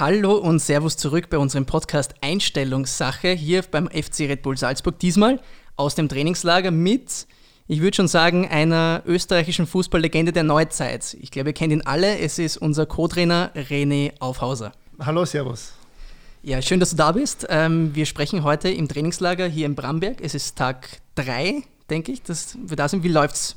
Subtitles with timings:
[0.00, 4.98] Hallo und Servus zurück bei unserem Podcast Einstellungssache hier beim FC Red Bull Salzburg.
[4.98, 5.40] Diesmal
[5.76, 7.28] aus dem Trainingslager mit,
[7.68, 11.16] ich würde schon sagen, einer österreichischen Fußballlegende der Neuzeit.
[11.20, 12.18] Ich glaube, ihr kennt ihn alle.
[12.18, 14.72] Es ist unser Co-Trainer René Aufhauser.
[14.98, 15.74] Hallo, Servus.
[16.42, 17.46] Ja, schön, dass du da bist.
[17.48, 20.20] Ähm, wir sprechen heute im Trainingslager hier in Bramberg.
[20.20, 23.04] Es ist Tag 3, denke ich, dass wir da sind.
[23.04, 23.56] Wie läuft es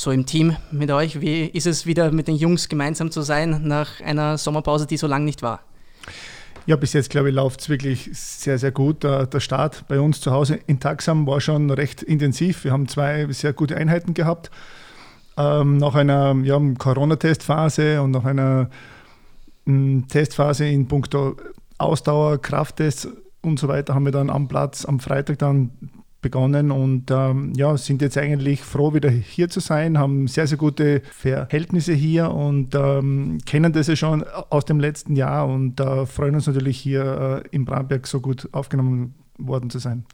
[0.00, 1.20] so im Team mit euch?
[1.20, 5.06] Wie ist es wieder mit den Jungs gemeinsam zu sein nach einer Sommerpause, die so
[5.06, 5.60] lang nicht war?
[6.66, 9.02] Ja, bis jetzt, glaube ich, läuft es wirklich sehr, sehr gut.
[9.02, 12.64] Der, Start bei uns zu Hause in Taxam war schon recht intensiv.
[12.64, 14.50] Wir haben zwei sehr gute Einheiten gehabt.
[15.36, 18.70] Ähm, nach einer ja, Corona-Testphase und nach einer
[19.66, 21.36] m, Testphase in puncto
[21.78, 23.08] Ausdauer, Krafttests
[23.42, 25.70] und so weiter haben wir dann am Platz am Freitag dann
[26.20, 30.58] begonnen und ähm, ja, sind jetzt eigentlich froh, wieder hier zu sein, haben sehr, sehr
[30.58, 36.06] gute Verhältnisse hier und ähm, kennen das ja schon aus dem letzten Jahr und äh,
[36.06, 40.04] freuen uns natürlich hier äh, in Bramberg so gut aufgenommen worden zu sein.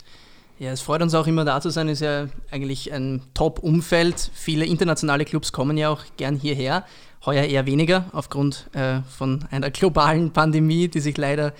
[0.58, 4.30] Ja, es freut uns auch immer da zu sein, ist ja eigentlich ein Top-Umfeld.
[4.32, 6.84] Viele internationale Clubs kommen ja auch gern hierher,
[7.26, 11.52] heuer eher weniger aufgrund äh, von einer globalen Pandemie, die sich leider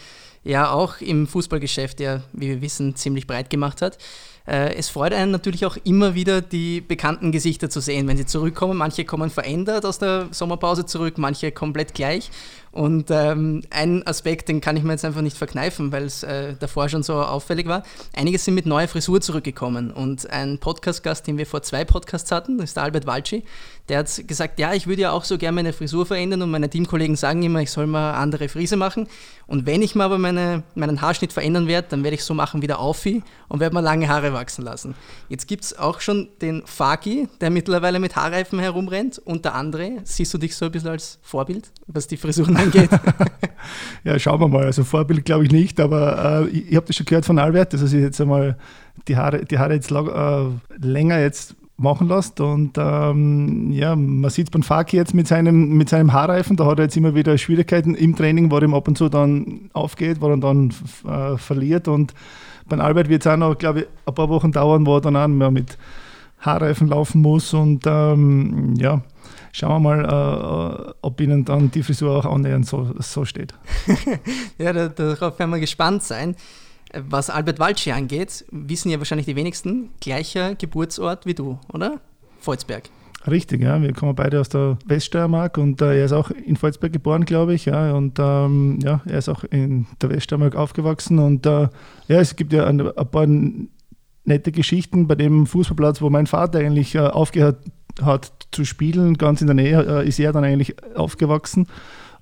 [0.47, 3.99] ja auch im Fußballgeschäft ja, wie wir wissen, ziemlich breit gemacht hat.
[4.47, 8.27] Äh, es freut einen natürlich auch immer wieder, die bekannten Gesichter zu sehen, wenn sie
[8.27, 8.79] zurückkommen.
[8.79, 12.31] Manche kommen verändert aus der Sommerpause zurück, manche komplett gleich.
[12.71, 16.55] Und ähm, ein Aspekt, den kann ich mir jetzt einfach nicht verkneifen, weil es äh,
[16.61, 17.83] davor schon so auffällig war.
[18.15, 19.91] Einige sind mit neuer Frisur zurückgekommen.
[19.91, 23.45] Und ein Podcast-Gast, den wir vor zwei Podcasts hatten, das ist der Albert Walci,
[23.89, 26.69] der hat gesagt, ja, ich würde ja auch so gerne meine Frisur verändern und meine
[26.69, 29.06] Teamkollegen sagen immer, ich soll mal andere Frise machen.
[29.47, 32.62] Und wenn ich mal aber meine, meinen Haarschnitt verändern werde, dann werde ich so machen
[32.62, 34.95] wie der Aufi und werde mal lange Haare wachsen lassen.
[35.28, 39.98] Jetzt gibt es auch schon den Faki, der mittlerweile mit Haarreifen herumrennt und der andere.
[40.03, 42.91] Siehst du dich so ein bisschen als Vorbild, was die Frisuren angeht?
[44.03, 44.65] ja, schauen wir mal.
[44.65, 47.72] Also Vorbild glaube ich nicht, aber äh, ich, ich habe das schon gehört von Albert,
[47.72, 48.56] dass er sich jetzt einmal
[49.06, 50.44] die Haare, die Haare jetzt äh,
[50.78, 52.41] länger jetzt machen lässt.
[52.41, 56.78] Und ähm, ja, man sieht beim Faki jetzt mit seinem, mit seinem Haarreifen, da hat
[56.78, 60.28] er jetzt immer wieder Schwierigkeiten im Training, wo ihm ab und zu dann aufgeht, wo
[60.28, 60.72] er dann
[61.06, 61.88] äh, verliert.
[61.88, 62.14] Und
[62.69, 65.16] beim Albert wird es auch noch, glaube ich, ein paar Wochen dauern, wo er dann
[65.16, 65.76] auch mehr mit
[66.41, 67.53] Haarreifen laufen muss.
[67.53, 69.03] Und ähm, ja,
[69.53, 73.53] schauen wir mal, äh, ob Ihnen dann die Frisur auch annähernd so, so steht.
[74.58, 76.37] ja, darauf werden wir gespannt sein.
[77.09, 82.01] Was Albert Walschi angeht, wissen ja wahrscheinlich die wenigsten, gleicher Geburtsort wie du, oder?
[82.39, 82.91] Volzberg.
[83.29, 83.83] Richtig, ja.
[83.83, 87.55] Wir kommen beide aus der Weststeiermark und äh, er ist auch in Volzberg geboren, glaube
[87.55, 87.65] ich.
[87.65, 87.93] Ja.
[87.93, 91.19] Und ähm, ja, er ist auch in der Weststeiermark aufgewachsen.
[91.19, 91.69] Und äh,
[92.09, 93.27] ja, es gibt ja ein, ein, paar
[94.25, 97.59] nette Geschichten bei dem Fußballplatz, wo mein Vater eigentlich äh, aufgehört
[98.01, 99.15] hat zu spielen.
[99.15, 101.67] Ganz in der Nähe äh, ist er dann eigentlich aufgewachsen.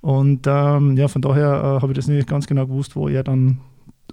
[0.01, 3.23] Und ähm, ja, von daher äh, habe ich das nicht ganz genau gewusst, wo er
[3.23, 3.59] dann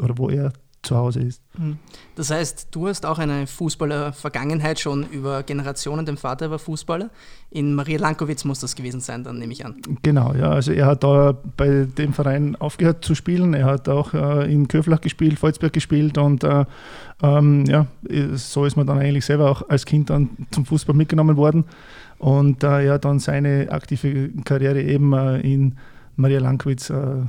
[0.01, 1.41] oder wo er zu Hause ist.
[1.57, 1.79] Hm.
[2.17, 6.05] Das heißt, du hast auch eine Fußballer-Vergangenheit schon über Generationen.
[6.05, 7.11] Dein Vater war Fußballer.
[7.51, 9.77] In Maria Lankowitz muss das gewesen sein, dann nehme ich an.
[10.03, 10.51] Genau, ja.
[10.51, 13.55] Also er hat da bei dem Verein aufgehört zu spielen.
[13.55, 16.65] Er hat auch äh, in Köflach gespielt, Volzberg gespielt und äh,
[17.23, 17.87] ähm, ja,
[18.35, 21.65] so ist man dann eigentlich selber auch als Kind dann zum Fußball mitgenommen worden.
[22.19, 25.77] Und äh, er hat dann seine aktive Karriere eben äh, in
[26.17, 27.23] Maria Lankowitz äh,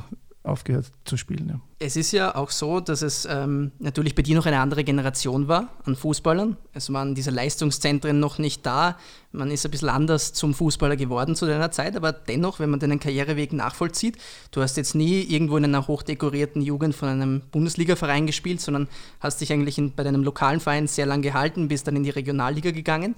[0.43, 1.47] aufgehört zu spielen.
[1.47, 1.59] Ja.
[1.79, 5.47] Es ist ja auch so, dass es ähm, natürlich bei dir noch eine andere Generation
[5.47, 6.57] war an Fußballern.
[6.73, 8.97] Es waren diese Leistungszentren noch nicht da.
[9.31, 12.81] Man ist ein bisschen anders zum Fußballer geworden zu deiner Zeit, aber dennoch, wenn man
[12.81, 14.17] deinen Karriereweg nachvollzieht,
[14.51, 18.89] du hast jetzt nie irgendwo in einer hochdekorierten Jugend von einem Bundesligaverein gespielt, sondern
[19.21, 22.09] hast dich eigentlich in, bei deinem lokalen Verein sehr lang gehalten, bist dann in die
[22.09, 23.15] Regionalliga gegangen.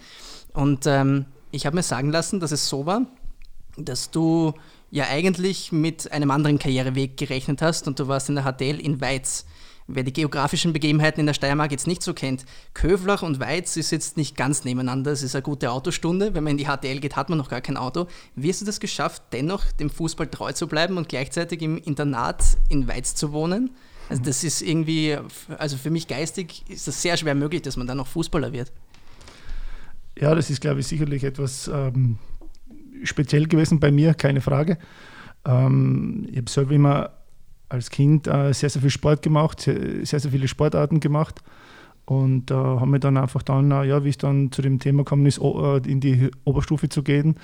[0.54, 3.02] Und ähm, ich habe mir sagen lassen, dass es so war,
[3.78, 4.54] dass du
[4.96, 9.02] ja eigentlich mit einem anderen Karriereweg gerechnet hast und du warst in der HTL in
[9.02, 9.46] Weiz.
[9.88, 13.92] Wer die geografischen Begebenheiten in der Steiermark jetzt nicht so kennt, Köflach und Weiz ist
[13.92, 15.12] jetzt nicht ganz nebeneinander.
[15.12, 16.34] Es ist eine gute Autostunde.
[16.34, 18.08] Wenn man in die HTL geht, hat man noch gar kein Auto.
[18.36, 22.42] Wie hast du das geschafft, dennoch dem Fußball treu zu bleiben und gleichzeitig im Internat
[22.70, 23.72] in Weiz zu wohnen?
[24.08, 25.18] Also das ist irgendwie,
[25.58, 28.72] also für mich geistig ist das sehr schwer möglich, dass man dann noch Fußballer wird.
[30.18, 32.18] Ja, das ist, glaube ich, sicherlich etwas ähm,
[33.04, 34.78] speziell gewesen bei mir, keine Frage.
[35.46, 37.10] Ähm, ich habe selber immer
[37.70, 41.42] als Kind äh, sehr, sehr viel Sport gemacht, sehr, sehr, viele Sportarten gemacht
[42.06, 45.04] und äh, habe mir dann einfach dann, äh, ja, wie es dann zu dem Thema
[45.04, 47.36] gekommen ist, äh, in die Oberstufe zu gehen,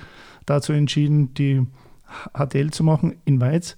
[0.46, 1.66] dazu entschieden, die
[2.34, 3.76] HTL zu machen in Weiz.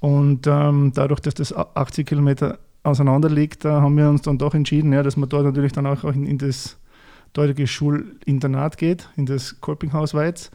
[0.00, 4.92] Und ähm, dadurch, dass das 80 Kilometer auseinander liegt, haben wir uns dann doch entschieden,
[4.94, 6.78] ja, dass man dort natürlich dann auch in, in das
[7.34, 10.50] dortige Schulinternat geht, in das Kolpinghaus Weiz.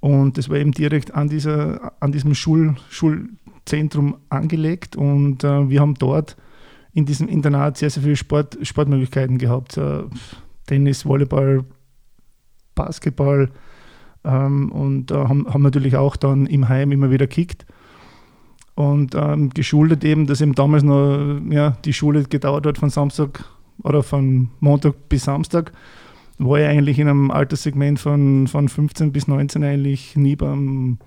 [0.00, 4.96] Und das war eben direkt an, dieser, an diesem Schul, Schulzentrum angelegt.
[4.96, 6.36] Und äh, wir haben dort
[6.92, 9.76] in diesem Internat sehr, sehr viele Sport, Sportmöglichkeiten gehabt.
[9.76, 10.04] Äh,
[10.66, 11.64] Tennis, Volleyball,
[12.74, 13.50] Basketball
[14.24, 17.66] ähm, und äh, haben, haben natürlich auch dann im Heim immer wieder gekickt.
[18.74, 23.44] Und ähm, geschuldet eben, dass eben damals noch ja, die Schule gedauert hat von Samstag
[23.82, 25.72] oder von Montag bis Samstag,
[26.38, 30.98] war ich eigentlich in einem Alterssegment von, von 15 bis 19 eigentlich nie beim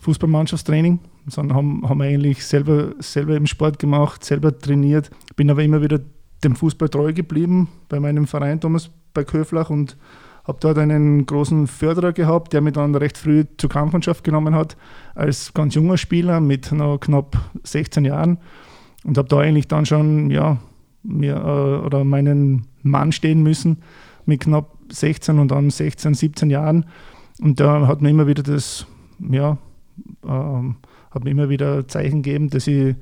[0.00, 5.10] Fußballmannschaftstraining, sondern haben, haben eigentlich selber, selber im Sport gemacht, selber trainiert.
[5.36, 6.00] Bin aber immer wieder
[6.42, 9.96] dem Fußball treu geblieben bei meinem Verein Thomas bei Köflach und
[10.44, 14.76] habe dort einen großen Förderer gehabt, der mich dann recht früh zur Kampfmannschaft genommen hat,
[15.14, 18.38] als ganz junger Spieler mit noch knapp 16 Jahren
[19.04, 20.56] und habe da eigentlich dann schon ja,
[21.02, 23.82] mir, äh, oder meinen Mann stehen müssen
[24.30, 26.86] mit knapp 16 und dann 16, 17 Jahren.
[27.40, 28.86] Und da hat mir immer wieder das,
[29.18, 29.58] ja,
[30.26, 30.76] ähm,
[31.10, 32.94] hat mir immer wieder Zeichen gegeben, dass ich,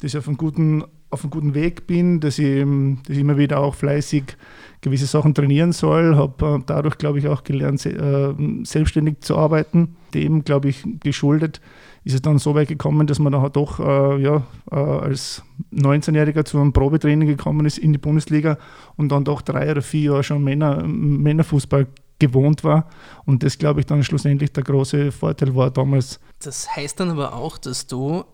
[0.00, 2.64] dass ich auf, einem guten, auf einem guten Weg bin, dass ich,
[3.06, 4.36] dass ich immer wieder auch fleißig
[4.82, 6.16] gewisse Sachen trainieren soll.
[6.16, 8.34] Habe äh, dadurch, glaube ich, auch gelernt, äh,
[8.64, 9.96] selbstständig zu arbeiten.
[10.12, 11.60] Dem, glaube ich, geschuldet
[12.04, 15.42] ist es dann so weit gekommen, dass man dann doch äh, ja, äh, als
[15.72, 18.58] 19-Jähriger zu einem Probetraining gekommen ist in die Bundesliga
[18.96, 21.86] und dann doch drei oder vier Jahre schon Männer, Männerfußball
[22.18, 22.88] gewohnt war.
[23.24, 26.20] Und das, glaube ich, dann schlussendlich der große Vorteil war damals.
[26.42, 28.24] Das heißt dann aber auch, dass du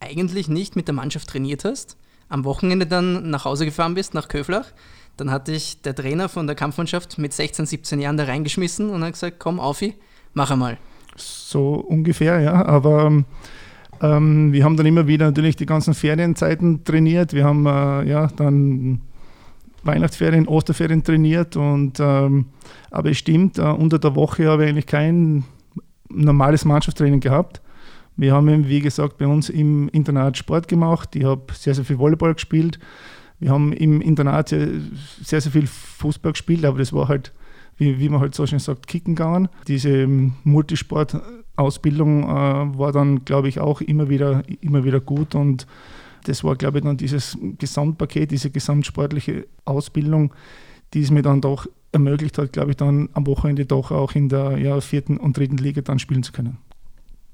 [0.00, 1.96] eigentlich nicht mit der Mannschaft trainiert hast,
[2.28, 4.66] am Wochenende dann nach Hause gefahren bist, nach Köflach.
[5.16, 9.02] Dann hat dich der Trainer von der Kampfmannschaft mit 16, 17 Jahren da reingeschmissen und
[9.02, 9.94] hat gesagt, komm, Aufi,
[10.32, 10.78] mach einmal.
[11.18, 12.64] So ungefähr, ja.
[12.64, 13.24] Aber
[14.00, 17.32] ähm, wir haben dann immer wieder natürlich die ganzen Ferienzeiten trainiert.
[17.32, 19.00] Wir haben äh, ja dann
[19.82, 21.56] Weihnachtsferien, Osterferien trainiert.
[21.56, 22.46] Und, ähm,
[22.90, 25.44] aber es stimmt, äh, unter der Woche habe ich eigentlich kein
[26.08, 27.60] normales Mannschaftstraining gehabt.
[28.16, 31.14] Wir haben, wie gesagt, bei uns im Internat Sport gemacht.
[31.14, 32.78] Ich habe sehr, sehr viel Volleyball gespielt.
[33.38, 34.68] Wir haben im Internat sehr,
[35.22, 37.32] sehr, sehr viel Fußball gespielt, aber das war halt
[37.78, 39.48] wie, wie man halt so schön sagt, kicken gegangen.
[39.66, 45.66] Diese ähm, Multisport-Ausbildung äh, war dann, glaube ich, auch immer wieder, immer wieder gut und
[46.24, 50.34] das war, glaube ich, dann dieses Gesamtpaket, diese gesamtsportliche Ausbildung,
[50.92, 54.28] die es mir dann doch ermöglicht hat, glaube ich, dann am Wochenende doch auch in
[54.28, 56.58] der ja, vierten und dritten Liga dann spielen zu können.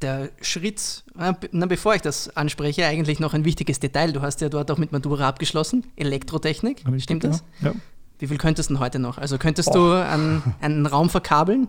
[0.02, 4.12] Der Schritt, na, bevor ich das anspreche, eigentlich noch ein wichtiges Detail.
[4.12, 7.42] Du hast ja dort auch mit Matura abgeschlossen, Elektrotechnik, stimmt das?
[7.62, 7.72] Ja.
[8.18, 9.18] Wie viel könntest du heute noch?
[9.18, 9.74] Also könntest oh.
[9.74, 11.68] du einen, einen Raum verkabeln?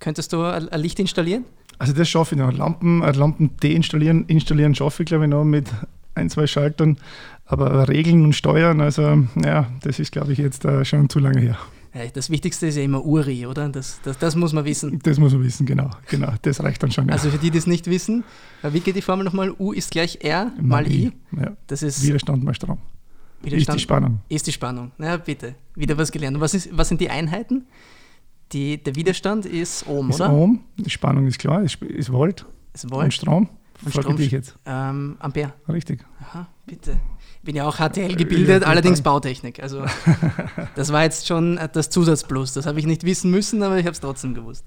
[0.00, 1.44] Könntest du ein Licht installieren?
[1.78, 2.52] Also das schaffe ich noch.
[2.52, 5.68] Lampen, äh, Lampen deinstallieren, installieren schaffe ich glaube ich noch mit
[6.14, 6.98] ein, zwei Schaltern.
[7.44, 11.40] Aber Regeln und Steuern, also ja, das ist glaube ich jetzt uh, schon zu lange
[11.40, 11.58] her.
[12.12, 13.68] Das Wichtigste ist ja immer URI, oder?
[13.70, 15.00] Das, das, das, muss man wissen.
[15.02, 15.90] Das muss man wissen, genau.
[16.08, 16.32] genau.
[16.42, 17.08] Das reicht dann schon.
[17.08, 17.14] Ja.
[17.14, 18.24] Also für die, die es nicht wissen,
[18.62, 19.52] äh, wie geht die Formel nochmal?
[19.58, 21.06] U ist gleich R mal, mal I.
[21.06, 21.12] I.
[21.40, 21.56] Ja.
[21.66, 22.78] Das ist Widerstand mal Strom.
[23.42, 24.20] Widerstand ist die Spannung.
[24.28, 24.92] Ist die Spannung.
[24.98, 26.36] Na bitte, wieder was gelernt.
[26.36, 27.66] Und was, ist, was sind die Einheiten?
[28.52, 30.32] Die, der Widerstand ist Ohm, ist oder?
[30.32, 32.46] Ohm, die Spannung ist klar, ist, ist Volt.
[32.72, 33.04] Ist Volt.
[33.04, 33.48] Und Strom.
[33.84, 34.54] Und Strom, dich jetzt.
[34.66, 35.52] Ähm, Ampere.
[35.68, 36.04] Richtig.
[36.20, 36.98] Aha, bitte.
[37.42, 39.62] Bin ja auch HTL gebildet, ja, allerdings Bautechnik.
[39.62, 39.84] Also
[40.74, 42.52] das war jetzt schon das Zusatzplus.
[42.54, 44.66] Das habe ich nicht wissen müssen, aber ich habe es trotzdem gewusst.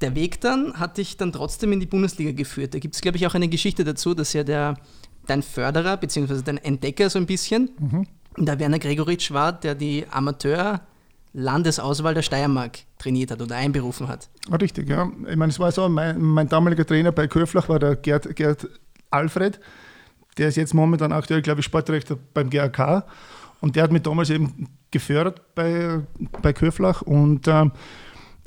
[0.00, 2.74] Der Weg dann hat dich dann trotzdem in die Bundesliga geführt.
[2.74, 4.76] Da gibt es, glaube ich, auch eine Geschichte dazu, dass ja der
[5.26, 6.42] dein Förderer bzw.
[6.44, 7.70] dein Entdecker so ein bisschen.
[7.78, 8.06] Mhm.
[8.38, 14.28] Der Werner Gregoritsch war, der die Amateur-Landesauswahl der Steiermark trainiert hat oder einberufen hat.
[14.50, 15.10] Ah, richtig, ja.
[15.28, 18.68] Ich meine, es war so, mein, mein damaliger Trainer bei Köflach war der Gerd, Gerd
[19.10, 19.60] Alfred.
[20.36, 23.04] Der ist jetzt momentan aktuell, glaube ich, Sportdirektor beim GAK.
[23.60, 26.00] Und der hat mich damals eben gefördert bei,
[26.42, 27.02] bei Köflach.
[27.02, 27.72] Und ähm,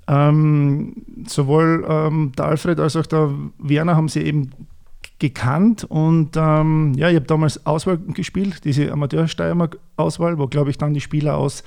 [0.07, 0.93] ähm,
[1.27, 4.51] sowohl ähm, der Alfred als auch der Werner haben sie eben
[5.19, 10.93] gekannt und ähm, ja, ich habe damals Auswahl gespielt, diese Amateur-Steiermark-Auswahl, wo, glaube ich, dann
[10.93, 11.63] die Spieler aus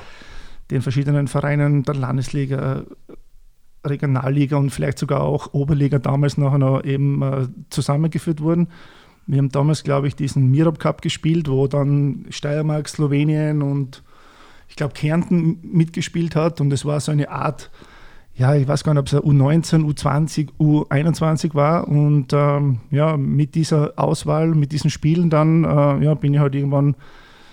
[0.71, 2.85] den verschiedenen Vereinen der Landesliga,
[3.85, 8.69] Regionalliga und vielleicht sogar auch Oberliga damals nachher noch eben äh, zusammengeführt wurden.
[9.27, 14.03] Wir haben damals, glaube ich, diesen Mirab Cup gespielt, wo dann Steiermark, Slowenien und
[14.69, 17.71] ich glaube Kärnten mitgespielt hat und es war so eine Art
[18.35, 21.89] ja, ich weiß gar nicht, ob es U19, U20, U21 war.
[21.89, 26.55] Und ähm, ja, mit dieser Auswahl, mit diesen Spielen dann, äh, ja, bin ich halt
[26.55, 26.97] irgendwann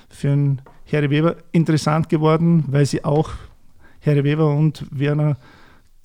[0.09, 3.31] für einen Harry Weber interessant geworden, weil sie auch
[4.05, 5.37] Harry Weber und Werner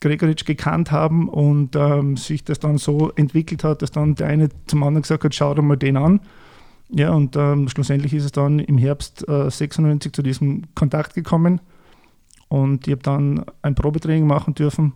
[0.00, 4.49] Gregoritsch gekannt haben und ähm, sich das dann so entwickelt hat, dass dann der eine
[4.66, 6.21] zum anderen gesagt hat, schau dir mal den an.
[6.90, 11.61] Ja, und ähm, schlussendlich ist es dann im Herbst äh, 96 zu diesem Kontakt gekommen.
[12.49, 14.93] Und ich habe dann ein Probetraining machen dürfen.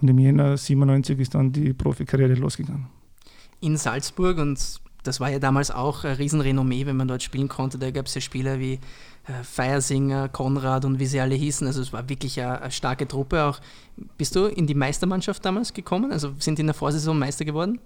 [0.00, 2.86] Und im Jänner 97 ist dann die Profikarriere losgegangen.
[3.60, 4.58] In Salzburg und
[5.04, 7.78] das war ja damals auch ein Riesenrenommee, wenn man dort spielen konnte.
[7.78, 8.74] Da gab es ja Spieler wie
[9.26, 11.66] äh, Feiersinger, Konrad und wie sie alle hießen.
[11.66, 13.44] Also es war wirklich eine, eine, starke Truppe.
[13.44, 13.60] Auch
[14.16, 16.12] bist du in die Meistermannschaft damals gekommen?
[16.12, 17.80] Also sind in der Vorsaison Meister geworden?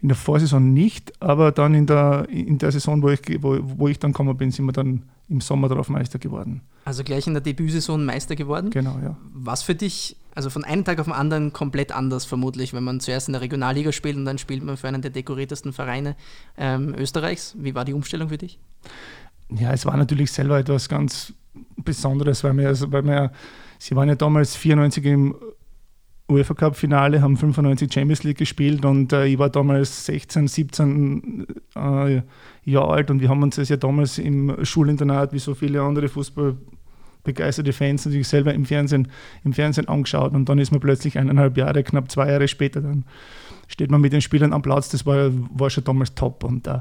[0.00, 3.88] In der Vorsaison nicht, aber dann in der, in der Saison, wo ich, wo, wo
[3.88, 6.62] ich dann gekommen bin, sind wir dann im Sommer darauf Meister geworden.
[6.84, 8.70] Also gleich in der Debütsaison Meister geworden?
[8.70, 9.16] Genau, ja.
[9.34, 13.00] Was für dich, also von einem Tag auf den anderen komplett anders vermutlich, wenn man
[13.00, 16.16] zuerst in der Regionalliga spielt und dann spielt man für einen der dekoriertesten Vereine
[16.56, 17.54] ähm, Österreichs.
[17.58, 18.58] Wie war die Umstellung für dich?
[19.50, 21.34] Ja, es war natürlich selber etwas ganz
[21.76, 23.32] Besonderes, weil wir, also, weil wir
[23.78, 25.34] sie waren ja damals 94 im
[26.30, 31.46] UEFA Cup Finale, haben 95 Champions League gespielt und äh, ich war damals 16, 17
[31.74, 32.22] äh,
[32.64, 36.08] Jahre alt und wir haben uns das ja damals im Schulinternat wie so viele andere
[36.08, 39.08] fußballbegeisterte Fans natürlich selber im Fernsehen,
[39.42, 43.04] im Fernsehen angeschaut und dann ist man plötzlich eineinhalb Jahre, knapp zwei Jahre später, dann
[43.66, 46.80] steht man mit den Spielern am Platz, das war, war schon damals top und äh,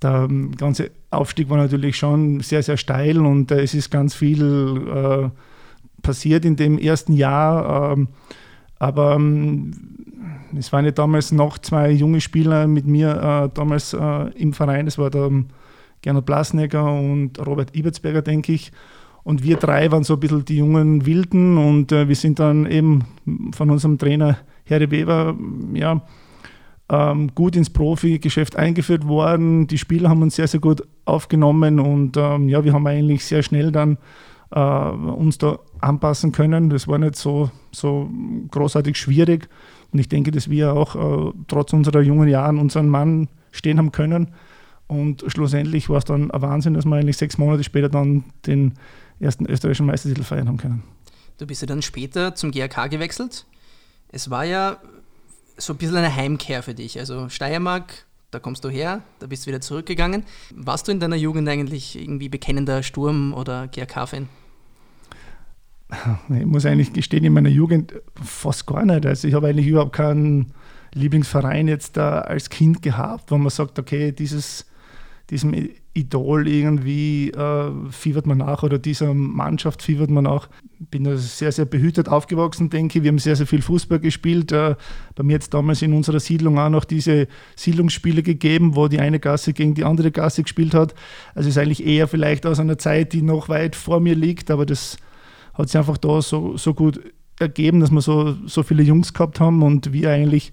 [0.00, 4.80] der ganze Aufstieg war natürlich schon sehr, sehr steil und äh, es ist ganz viel
[4.88, 5.28] äh,
[6.02, 7.92] passiert in dem ersten Jahr.
[7.92, 8.08] Ähm,
[8.78, 9.72] aber ähm,
[10.56, 14.86] es waren ja damals noch zwei junge Spieler mit mir äh, damals äh, im Verein.
[14.86, 15.46] Das war der ähm,
[16.02, 18.72] Gernot Blasnecker und Robert Ibertsberger, denke ich.
[19.24, 22.66] Und wir drei waren so ein bisschen die jungen Wilden und äh, wir sind dann
[22.70, 23.04] eben
[23.52, 24.38] von unserem Trainer
[24.70, 25.36] Harry Weber
[25.74, 26.00] ja,
[26.88, 29.66] ähm, gut ins Profigeschäft eingeführt worden.
[29.66, 33.42] Die Spieler haben uns sehr, sehr gut aufgenommen und ähm, ja, wir haben eigentlich sehr
[33.42, 33.98] schnell dann
[34.50, 36.70] äh, uns da anpassen können.
[36.70, 38.10] Das war nicht so, so
[38.50, 39.48] großartig schwierig.
[39.92, 40.94] Und ich denke, dass wir auch
[41.28, 44.34] äh, trotz unserer jungen Jahren unseren Mann stehen haben können.
[44.86, 48.74] Und schlussendlich war es dann ein Wahnsinn, dass wir eigentlich sechs Monate später dann den
[49.20, 50.82] ersten österreichischen Meistertitel feiern haben können.
[51.38, 53.46] Du bist ja dann später zum GRK gewechselt.
[54.10, 54.78] Es war ja
[55.56, 56.98] so ein bisschen eine Heimkehr für dich.
[56.98, 60.24] Also Steiermark, da kommst du her, da bist du wieder zurückgegangen.
[60.54, 64.28] Warst du in deiner Jugend eigentlich irgendwie bekennender Sturm- oder GRK-Fan?
[66.28, 69.06] Ich muss eigentlich gestehen, in meiner Jugend fast gar nicht.
[69.06, 70.52] Also ich habe eigentlich überhaupt keinen
[70.94, 74.66] Lieblingsverein jetzt da als Kind gehabt, wo man sagt, okay, dieses,
[75.30, 75.54] diesem
[75.94, 80.48] Idol irgendwie äh, fiebert man nach oder dieser Mannschaft fiebert man nach.
[80.90, 83.04] Bin da sehr, sehr behütet aufgewachsen, denke ich.
[83.04, 84.52] Wir haben sehr, sehr viel Fußball gespielt.
[84.52, 84.76] Äh,
[85.16, 87.26] bei mir jetzt damals in unserer Siedlung auch noch diese
[87.56, 90.94] Siedlungsspiele gegeben, wo die eine Gasse gegen die andere Gasse gespielt hat.
[91.34, 94.50] Also es ist eigentlich eher vielleicht aus einer Zeit, die noch weit vor mir liegt,
[94.50, 94.98] aber das
[95.58, 97.00] hat sich einfach da so, so gut
[97.38, 100.52] ergeben, dass wir so, so viele Jungs gehabt haben und wir eigentlich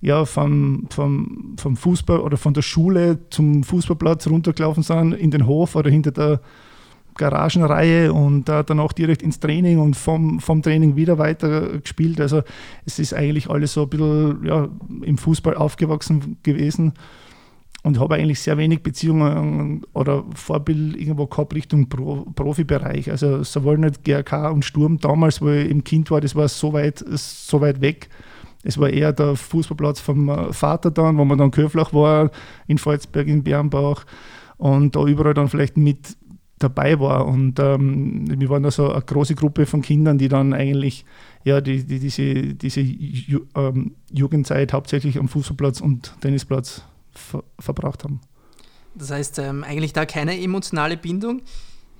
[0.00, 5.46] ja, vom, vom, vom Fußball oder von der Schule zum Fußballplatz runtergelaufen sind, in den
[5.46, 6.40] Hof oder hinter der
[7.16, 12.20] Garagenreihe und äh, dann auch direkt ins Training und vom, vom Training wieder weiter gespielt.
[12.20, 12.42] Also
[12.84, 14.68] es ist eigentlich alles so ein bisschen ja,
[15.02, 16.92] im Fußball aufgewachsen gewesen
[17.86, 23.12] und habe eigentlich sehr wenig Beziehungen oder Vorbild irgendwo gehabt Richtung Pro, Profibereich.
[23.12, 26.72] Also sowohl nicht GRK und Sturm damals, wo ich im Kind war, das war so
[26.72, 28.08] weit, so weit weg.
[28.64, 32.32] Es war eher der Fußballplatz vom äh, Vater dann, wo man dann Köflach war,
[32.66, 34.04] in Volzberg, in Bernbach
[34.56, 36.16] und da überall dann vielleicht mit
[36.58, 37.24] dabei war.
[37.24, 41.04] Und ähm, wir waren da so eine große Gruppe von Kindern, die dann eigentlich
[41.44, 46.82] ja, die, die diese, diese Ju ähm, Jugendzeit hauptsächlich am Fußballplatz und Tennisplatz
[47.16, 48.20] ver verbracht haben.
[48.94, 51.42] Das heißt, ähm, eigentlich da keine emotionale Bindung.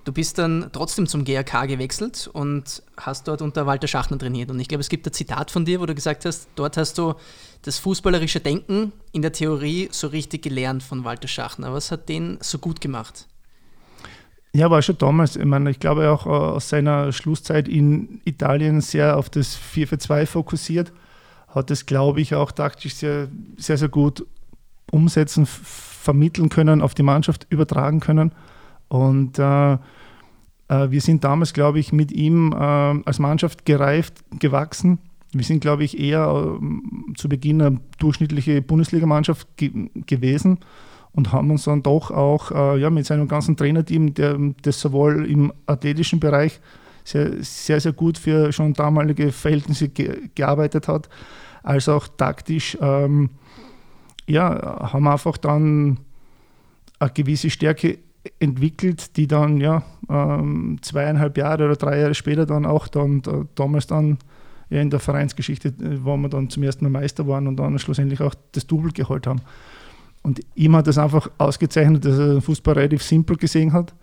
[0.04, 4.50] Du bist dann trotzdem zum GRK gewechselt und hast dort unter Walter Schachner trainiert.
[4.50, 6.96] Und ich glaube, es gibt ein Zitat von dir, wo du gesagt hast, dort hast
[6.96, 7.14] du
[7.62, 11.72] das fußballerische Denken in der Theorie so richtig gelernt von Walter Schachner.
[11.72, 13.26] Was hat den so gut gemacht?
[14.52, 15.34] Ja, war schon damals.
[15.34, 19.88] Ich meine, ich glaube auch äh, aus seiner Schlusszeit in Italien sehr auf das 4
[19.88, 20.92] für 2 fokussiert.
[21.48, 24.24] Hat das, glaube ich, auch taktisch sehr, sehr, sehr gut
[24.90, 28.32] umsetzen, vermitteln können, auf die Mannschaft übertragen können.
[28.88, 34.98] Und äh, äh, wir sind damals, glaube ich, mit ihm äh, als Mannschaft gereift, gewachsen.
[35.32, 40.58] Wir sind, glaube ich, eher äh, zu Beginn eine durchschnittliche Bundesligamannschaft ge gewesen
[41.12, 45.26] und haben uns dann doch auch äh, ja, mit seinem ganzen Trainerteam, der das sowohl
[45.26, 46.60] im athletischen Bereich
[47.04, 51.08] sehr, sehr, sehr gut für schon damalige Verhältnisse ge gearbeitet hat,
[51.62, 53.30] als auch taktisch ähm,
[54.26, 56.00] ja, haben einfach dann
[56.98, 57.98] eine gewisse Stärke
[58.40, 63.44] entwickelt, die dann ja ähm, zweieinhalb Jahre oder drei Jahre später dann auch dann da,
[63.54, 64.18] damals dann
[64.68, 67.78] ja, in der Vereinsgeschichte, äh, wo wir dann zum ersten Mal Meister waren und dann
[67.78, 69.40] schlussendlich auch das Double geholt haben.
[70.22, 73.94] Und ihm hat das einfach ausgezeichnet, dass er den Fußball relativ simpel gesehen hat,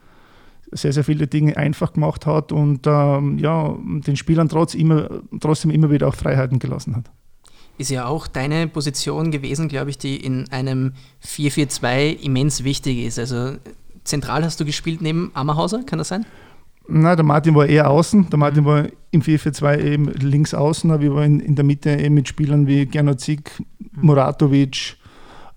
[0.72, 5.10] sehr, sehr viele Dinge einfach gemacht hat und ähm, ja, den Spielern trotz immer,
[5.42, 7.12] trotzdem immer wieder auch Freiheiten gelassen hat.
[7.78, 10.94] Ist ja auch deine Position gewesen, glaube ich, die in einem
[11.26, 13.18] 4-4-2 immens wichtig ist.
[13.18, 13.54] Also
[14.04, 16.26] zentral hast du gespielt neben Ammerhauser, kann das sein?
[16.88, 18.30] Nein, der Martin war eher außen.
[18.30, 22.16] Der Martin war im 4-4-2 eben links außen, aber wir waren in der Mitte eben
[22.16, 24.06] mit Spielern wie Gernot Zick, mhm.
[24.08, 24.98] Muratovic.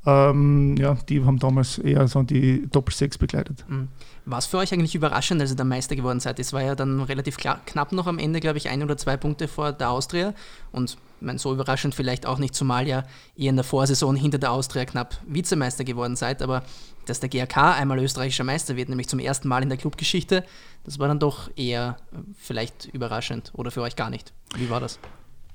[0.07, 3.65] Ähm, ja, die haben damals eher so die Doppel-6 begleitet.
[3.69, 3.89] Mhm.
[4.25, 6.39] Was für euch eigentlich überraschend, als ihr der Meister geworden seid?
[6.39, 9.49] Es war ja dann relativ knapp noch am Ende, glaube ich, ein oder zwei Punkte
[9.49, 10.33] vor der Austria.
[10.71, 13.03] Und meine, so überraschend vielleicht auch nicht, zumal ja
[13.35, 16.41] ihr in der Vorsaison hinter der Austria knapp Vizemeister geworden seid.
[16.41, 16.63] Aber
[17.07, 20.45] dass der GRK einmal österreichischer Meister wird, nämlich zum ersten Mal in der Clubgeschichte,
[20.85, 24.33] das war dann doch eher äh, vielleicht überraschend oder für euch gar nicht.
[24.57, 24.99] Wie war das?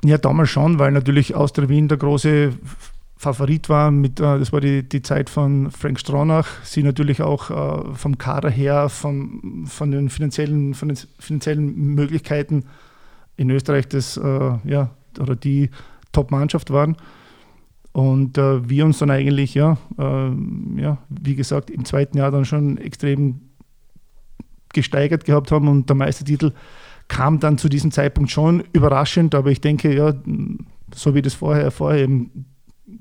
[0.03, 2.53] Ja, damals schon, weil natürlich Austria Wien der große
[3.21, 3.91] Favorit war.
[3.91, 6.47] Mit, äh, das war die, die Zeit von Frank Stronach.
[6.63, 12.65] Sie natürlich auch äh, vom Kader her, von, von, den finanziellen, von den finanziellen Möglichkeiten
[13.37, 15.69] in Österreich das, äh, ja, oder die
[16.11, 16.97] Top-Mannschaft waren.
[17.93, 23.41] Und wir uns dann eigentlich, ja, ja, wie gesagt, im zweiten Jahr dann schon extrem
[24.71, 26.53] gesteigert gehabt haben und der Meistertitel
[27.09, 30.13] kam dann zu diesem Zeitpunkt schon überraschend, aber ich denke, ja,
[30.95, 32.45] so wie das vorher, vorher eben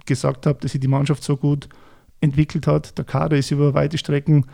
[0.07, 1.69] gesagt habe, dass sich die Mannschaft so gut
[2.21, 2.97] entwickelt hat.
[2.99, 4.47] Der Kader ist über weite Strecken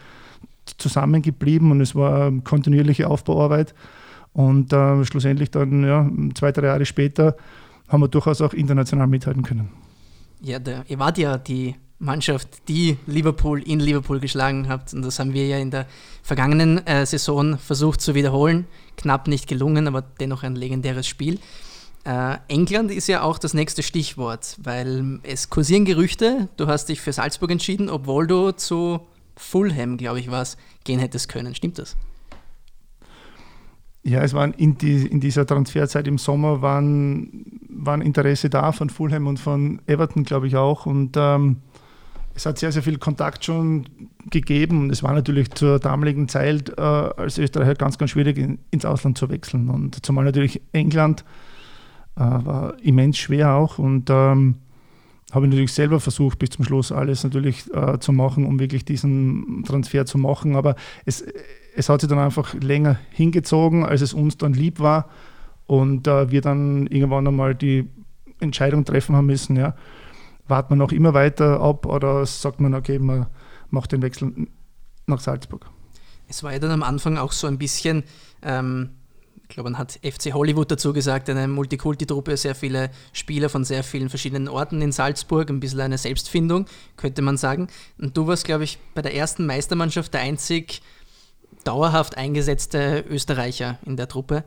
[0.78, 3.74] zusammengeblieben und es war kontinuierliche Aufbauarbeit.
[4.32, 7.36] Und äh, schlussendlich dann, ja, zwei, drei Jahre später,
[7.88, 9.70] haben wir durchaus auch international mithalten können.
[10.42, 14.92] Ja, der, ihr wart ja die Mannschaft, die Liverpool in Liverpool geschlagen habt.
[14.92, 15.86] Und das haben wir ja in der
[16.22, 18.66] vergangenen äh, Saison versucht zu wiederholen.
[18.96, 21.38] Knapp nicht gelungen, aber dennoch ein legendäres Spiel.
[22.06, 27.00] Äh, England ist ja auch das nächste Stichwort, weil es kursieren Gerüchte, du hast dich
[27.00, 29.00] für Salzburg entschieden, obwohl du zu
[29.34, 31.52] Fulham, glaube ich, was gehen hättest können.
[31.56, 31.96] Stimmt das?
[34.04, 38.88] Ja, es waren in, die, in dieser Transferzeit im Sommer waren, waren Interesse da von
[38.88, 40.86] Fulham und von Everton, glaube ich auch.
[40.86, 41.56] Und ähm,
[42.36, 43.84] es hat sehr, sehr viel Kontakt schon
[44.30, 44.82] gegeben.
[44.82, 48.84] Und es war natürlich zur damaligen Zeit äh, als Österreicher ganz, ganz schwierig, in, ins
[48.84, 49.68] Ausland zu wechseln.
[49.70, 51.24] Und zumal natürlich England
[52.16, 54.56] war immens schwer auch und ähm,
[55.32, 59.64] habe natürlich selber versucht, bis zum Schluss alles natürlich äh, zu machen, um wirklich diesen
[59.66, 60.56] Transfer zu machen.
[60.56, 61.24] Aber es,
[61.74, 65.10] es hat sich dann einfach länger hingezogen, als es uns dann lieb war.
[65.66, 67.88] Und äh, wir dann irgendwann einmal die
[68.38, 69.74] Entscheidung treffen haben müssen, ja,
[70.46, 73.26] wartet man noch immer weiter ab oder sagt man, okay, man
[73.70, 74.32] macht den Wechsel
[75.06, 75.68] nach Salzburg.
[76.28, 78.04] Es war ja dann am Anfang auch so ein bisschen
[78.42, 78.90] ähm,
[79.48, 83.84] ich glaube, man hat FC Hollywood dazu gesagt, eine Multikulti-Truppe, sehr viele Spieler von sehr
[83.84, 87.68] vielen verschiedenen Orten in Salzburg, ein bisschen eine Selbstfindung, könnte man sagen.
[87.96, 90.82] Und du warst, glaube ich, bei der ersten Meistermannschaft der einzig
[91.62, 94.42] dauerhaft eingesetzte Österreicher in der Truppe.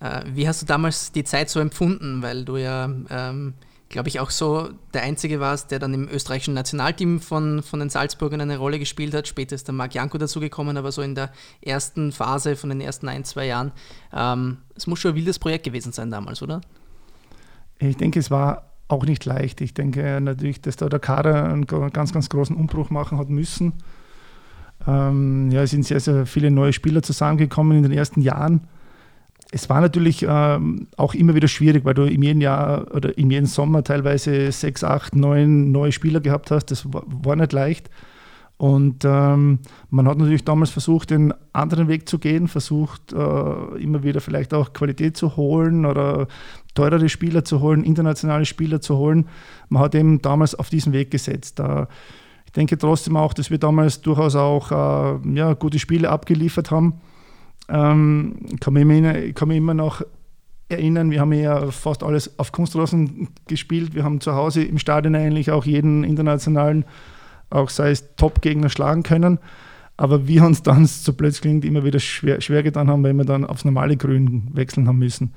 [0.00, 2.22] Äh, wie hast du damals die Zeit so empfunden?
[2.22, 3.54] Weil du ja ähm,
[3.90, 7.90] glaube ich, auch so der Einzige warst, der dann im österreichischen Nationalteam von, von den
[7.90, 9.26] Salzburgern eine Rolle gespielt hat.
[9.26, 13.08] Später ist der Marc Janko dazugekommen, aber so in der ersten Phase von den ersten
[13.08, 13.72] ein, zwei Jahren.
[14.14, 16.60] Ähm, es muss schon ein wildes Projekt gewesen sein damals, oder?
[17.80, 19.60] Ich denke, es war auch nicht leicht.
[19.60, 23.72] Ich denke natürlich, dass da der Kader einen ganz, ganz großen Umbruch machen hat müssen.
[24.86, 28.68] Ähm, ja, es sind sehr, sehr viele neue Spieler zusammengekommen in den ersten Jahren
[29.52, 33.30] es war natürlich ähm, auch immer wieder schwierig, weil du in jedem Jahr oder in
[33.30, 36.66] jedem Sommer teilweise sechs, acht, neun neue Spieler gehabt hast.
[36.66, 37.90] Das war, war nicht leicht.
[38.58, 44.02] Und ähm, man hat natürlich damals versucht, den anderen Weg zu gehen, versucht äh, immer
[44.02, 46.28] wieder vielleicht auch Qualität zu holen oder
[46.74, 49.28] teurere Spieler zu holen, internationale Spieler zu holen.
[49.70, 51.58] Man hat eben damals auf diesen Weg gesetzt.
[51.58, 51.86] Äh,
[52.44, 57.00] ich denke trotzdem auch, dass wir damals durchaus auch äh, ja, gute Spiele abgeliefert haben.
[57.70, 60.02] Ähm, kann, mich immer, kann mich immer noch
[60.68, 63.94] erinnern, wir haben ja fast alles auf Kunstrasen gespielt.
[63.94, 66.84] Wir haben zu Hause im Stadion eigentlich auch jeden internationalen,
[67.50, 69.38] auch sei es Top-Gegner, schlagen können.
[69.96, 73.44] Aber wir uns dann so plötzlich immer wieder schwer, schwer getan haben, weil wir dann
[73.44, 75.34] aufs normale Grün wechseln haben müssen.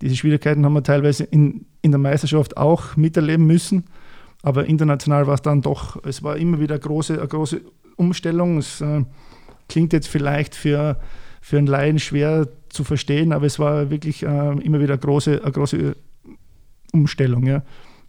[0.00, 3.84] Diese Schwierigkeiten haben wir teilweise in, in der Meisterschaft auch miterleben müssen.
[4.42, 7.60] Aber international war es dann doch, es war immer wieder eine große, eine große
[7.96, 8.58] Umstellung.
[8.58, 9.04] Es äh,
[9.68, 10.98] klingt jetzt vielleicht für
[11.42, 14.26] für einen Laien schwer zu verstehen, aber es war wirklich äh,
[14.60, 15.96] immer wieder eine große, eine große
[16.92, 17.44] Umstellung.
[17.44, 17.62] Ja.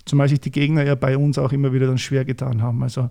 [0.05, 2.81] Zumal sich die Gegner ja bei uns auch immer wieder dann schwer getan haben.
[2.83, 3.09] Also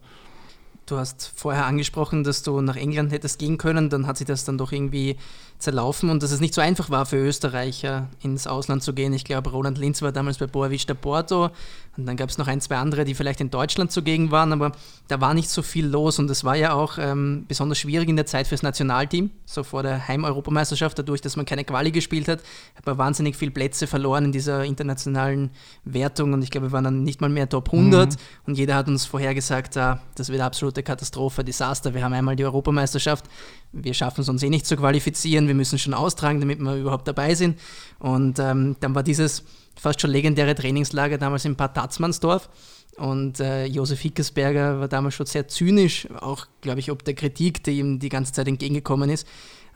[0.87, 4.45] Du hast vorher angesprochen, dass du nach England hättest gehen können, dann hat sich das
[4.45, 5.17] dann doch irgendwie
[5.62, 9.12] zerlaufen und dass es nicht so einfach war für Österreicher ins Ausland zu gehen.
[9.12, 11.51] Ich glaube, Roland Linz war damals bei Boavista Porto
[11.96, 14.72] und dann gab es noch ein, zwei andere, die vielleicht in Deutschland zugegen waren, aber
[15.09, 18.16] da war nicht so viel los und es war ja auch ähm, besonders schwierig in
[18.16, 22.40] der Zeit fürs Nationalteam, so vor der Heim-Europameisterschaft, dadurch, dass man keine Quali gespielt hat,
[22.75, 25.51] hat man wahnsinnig viele Plätze verloren in dieser internationalen
[25.85, 28.16] Wertung und ich glaube, wir waren dann nicht mal mehr Top 100 mhm.
[28.46, 32.44] und jeder hat uns vorhergesagt, ah, das wird absolute Katastrophe, Desaster, wir haben einmal die
[32.44, 33.27] Europameisterschaft,
[33.73, 37.09] wir schaffen es uns eh nicht zu qualifizieren, wir müssen schon austragen, damit wir überhaupt
[37.09, 37.59] dabei sind.
[37.99, 39.45] Und ähm, dann war dieses
[39.81, 42.49] fast schon legendäre Trainingslager damals in Bad Tatzmannsdorf.
[42.97, 47.65] Und äh, Josef Hickesberger war damals schon sehr zynisch, auch, glaube ich, ob der Kritik,
[47.65, 49.27] die ihm die ganze Zeit entgegengekommen ist.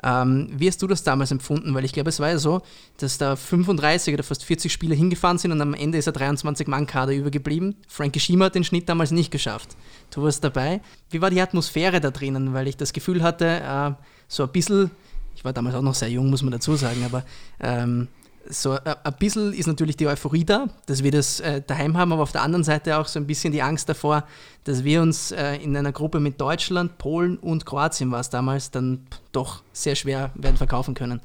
[0.02, 1.74] Ähm, wie hast du das damals empfunden?
[1.74, 2.62] Weil ich glaube, es war ja so,
[2.98, 7.14] dass da 35 oder fast 40 Spieler hingefahren sind und am Ende ist er 23-Mann-Kader
[7.14, 7.76] übergeblieben.
[7.88, 9.76] Frankie Schiemer hat den Schnitt damals nicht geschafft.
[10.10, 10.80] Du warst dabei.
[11.10, 12.52] Wie war die Atmosphäre da drinnen?
[12.52, 13.92] Weil ich das Gefühl hatte, äh,
[14.28, 14.90] so ein bisschen,
[15.34, 17.24] ich war damals auch noch sehr jung, muss man dazu sagen, aber
[17.60, 18.08] ähm,
[18.48, 22.12] so äh, ein bisschen ist natürlich die Euphorie da, dass wir das äh, daheim haben,
[22.12, 24.24] aber auf der anderen Seite auch so ein bisschen die Angst davor,
[24.64, 28.70] dass wir uns äh, in einer Gruppe mit Deutschland, Polen und Kroatien war es damals,
[28.70, 31.20] dann doch sehr schwer werden verkaufen können.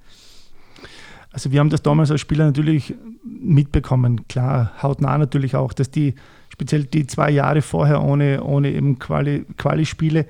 [1.32, 6.16] Also wir haben das damals als Spieler natürlich mitbekommen, klar, hautnah natürlich auch, dass die,
[6.50, 10.26] speziell die zwei Jahre vorher ohne, ohne eben Quali-Spiele,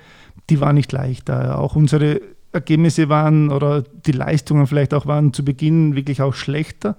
[0.49, 1.32] die waren nicht leicht.
[1.32, 2.21] Auch unsere
[2.53, 6.97] Ergebnisse waren oder die Leistungen vielleicht auch waren zu Beginn wirklich auch schlechter.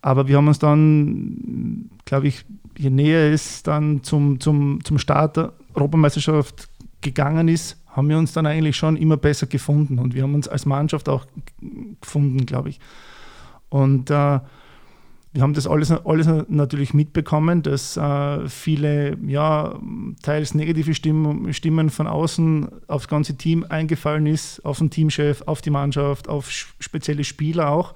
[0.00, 2.44] Aber wir haben uns dann, glaube ich,
[2.76, 6.68] je näher es dann zum, zum, zum Start der Europameisterschaft
[7.00, 9.98] gegangen ist, haben wir uns dann eigentlich schon immer besser gefunden.
[9.98, 11.26] Und wir haben uns als Mannschaft auch
[12.00, 12.80] gefunden, glaube ich.
[13.68, 14.40] Und äh,
[15.38, 19.78] wir haben das alles, alles natürlich mitbekommen, dass äh, viele, ja,
[20.20, 25.62] teils negative Stimmen, Stimmen von außen aufs ganze Team eingefallen ist, auf den Teamchef, auf
[25.62, 27.94] die Mannschaft, auf spezielle Spieler auch.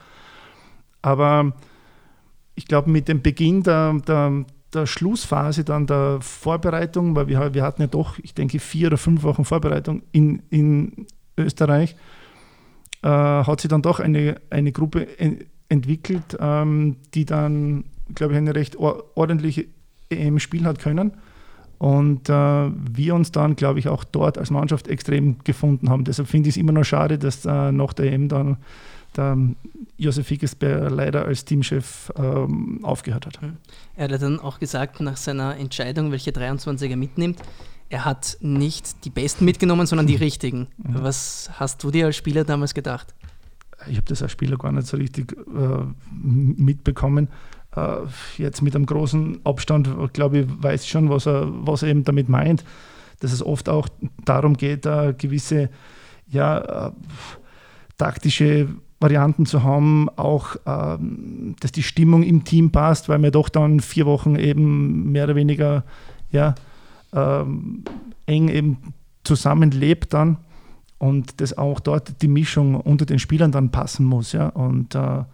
[1.02, 1.52] Aber
[2.54, 7.64] ich glaube, mit dem Beginn der, der, der, Schlussphase dann der Vorbereitung, weil wir, wir
[7.64, 11.96] hatten ja doch, ich denke, vier oder fünf Wochen Vorbereitung in, in Österreich,
[13.02, 15.08] äh, hat sich dann doch eine, eine Gruppe
[15.72, 19.66] entwickelt, ähm, die dann, glaube ich, eine recht ordentliche
[20.10, 21.12] EM spielen hat können.
[21.78, 26.04] Und äh, wir uns dann, glaube ich, auch dort als Mannschaft extrem gefunden haben.
[26.04, 28.58] Deshalb finde ich es immer noch schade, dass äh, nach der EM dann
[29.16, 29.36] der
[29.98, 33.40] Josef Hickesberger leider als Teamchef ähm, aufgehört hat.
[33.40, 33.56] Hm.
[33.96, 37.40] Er hat dann auch gesagt, nach seiner Entscheidung, welche 23er mitnimmt,
[37.88, 40.68] er hat nicht die Besten mitgenommen, sondern die richtigen.
[40.78, 41.02] Mhm.
[41.02, 43.14] Was hast du dir als Spieler damals gedacht?
[43.88, 47.28] Ich habe das als Spieler gar nicht so richtig äh, mitbekommen.
[47.74, 47.96] Äh,
[48.38, 52.28] jetzt mit einem großen Abstand, glaube ich, weiß schon, was er, was er eben damit
[52.28, 52.64] meint,
[53.20, 53.88] dass es oft auch
[54.24, 55.70] darum geht, äh, gewisse
[56.28, 56.90] ja, äh,
[57.96, 58.68] taktische
[59.00, 63.80] Varianten zu haben, auch ähm, dass die Stimmung im Team passt, weil man doch dann
[63.80, 65.84] vier Wochen eben mehr oder weniger
[66.30, 66.54] ja,
[67.12, 67.84] ähm,
[68.26, 70.38] eng eben zusammenlebt dann
[71.02, 74.30] und dass auch dort die Mischung unter den Spielern dann passen muss.
[74.30, 74.50] Ja?
[74.50, 75.24] Und äh,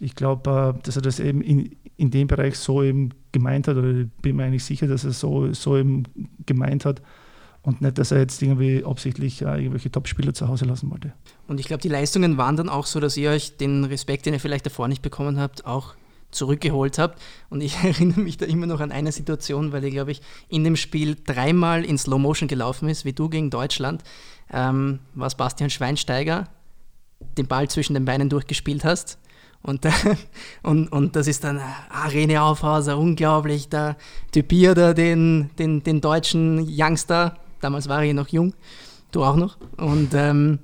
[0.00, 3.76] ich glaube, äh, dass er das eben in, in dem Bereich so eben gemeint hat,
[3.76, 6.02] oder bin mir eigentlich sicher, dass er so, so eben
[6.44, 7.02] gemeint hat
[7.62, 11.12] und nicht, dass er jetzt irgendwie absichtlich äh, irgendwelche Topspieler zu Hause lassen wollte.
[11.46, 14.34] Und ich glaube, die Leistungen waren dann auch so, dass ihr euch den Respekt, den
[14.34, 15.94] ihr vielleicht davor nicht bekommen habt, auch
[16.36, 17.20] zurückgeholt habt.
[17.50, 20.64] Und ich erinnere mich da immer noch an eine Situation, weil ihr, glaube ich, in
[20.64, 24.02] dem Spiel dreimal in Slow Motion gelaufen ist, wie du gegen Deutschland
[24.52, 26.48] ähm, was Bastian Schweinsteiger
[27.36, 29.18] den Ball zwischen den Beinen durchgespielt hast.
[29.62, 29.86] Und,
[30.62, 33.96] und, und das ist dann ah, René Aufhauser, unglaublich, da
[34.32, 38.54] typiert er den, den, den deutschen Youngster, damals war er noch jung,
[39.10, 39.56] du auch noch.
[39.76, 40.60] Und ähm,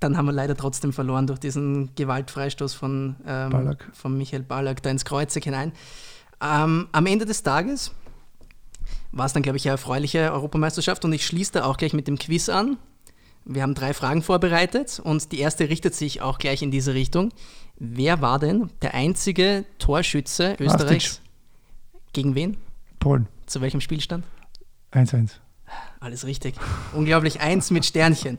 [0.00, 4.90] dann haben wir leider trotzdem verloren durch diesen Gewaltfreistoß von, ähm, von Michael Ballack da
[4.90, 5.72] ins Kreuzig hinein.
[6.42, 7.92] Ähm, am Ende des Tages
[9.12, 12.08] war es dann, glaube ich, eine erfreuliche Europameisterschaft und ich schließe da auch gleich mit
[12.08, 12.78] dem Quiz an.
[13.44, 17.30] Wir haben drei Fragen vorbereitet und die erste richtet sich auch gleich in diese Richtung.
[17.78, 21.20] Wer war denn der einzige Torschütze Österreichs?
[22.12, 22.56] Gegen wen?
[22.98, 23.26] Polen.
[23.46, 24.24] Zu welchem Spielstand?
[24.92, 25.30] 1-1.
[26.00, 26.54] Alles richtig.
[26.92, 28.38] Unglaublich, eins mit Sternchen.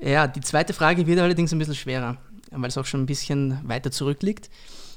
[0.00, 2.16] Ja, die zweite Frage wird allerdings ein bisschen schwerer,
[2.50, 4.50] weil es auch schon ein bisschen weiter zurückliegt.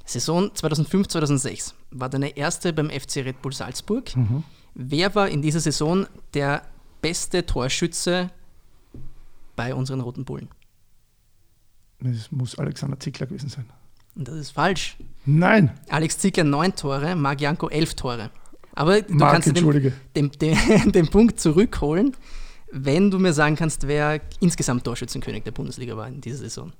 [0.05, 4.15] Saison 2005-2006 war deine erste beim FC Red Bull Salzburg.
[4.15, 4.43] Mhm.
[4.73, 6.61] Wer war in dieser Saison der
[7.01, 8.29] beste Torschütze
[9.55, 10.47] bei unseren Roten Bullen.
[11.99, 13.65] Das muss Alexander Zickler gewesen sein.
[14.15, 14.97] Und das ist falsch.
[15.25, 15.71] Nein.
[15.89, 18.29] Alex Zickler neun Tore, Marc Janko elf Tore.
[18.73, 22.15] Aber du Mark, kannst den, den, den, den Punkt zurückholen,
[22.71, 26.73] wenn du mir sagen kannst, wer insgesamt Torschützenkönig der Bundesliga war in dieser Saison.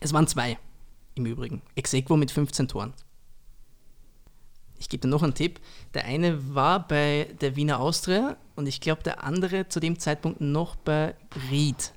[0.00, 0.58] Es waren zwei
[1.14, 1.62] im Übrigen.
[1.74, 2.92] Exequo mit 15 Toren.
[4.78, 5.60] Ich gebe dir noch einen Tipp.
[5.94, 10.40] Der eine war bei der Wiener Austria und ich glaube, der andere zu dem Zeitpunkt
[10.40, 11.14] noch bei
[11.50, 11.94] Ried.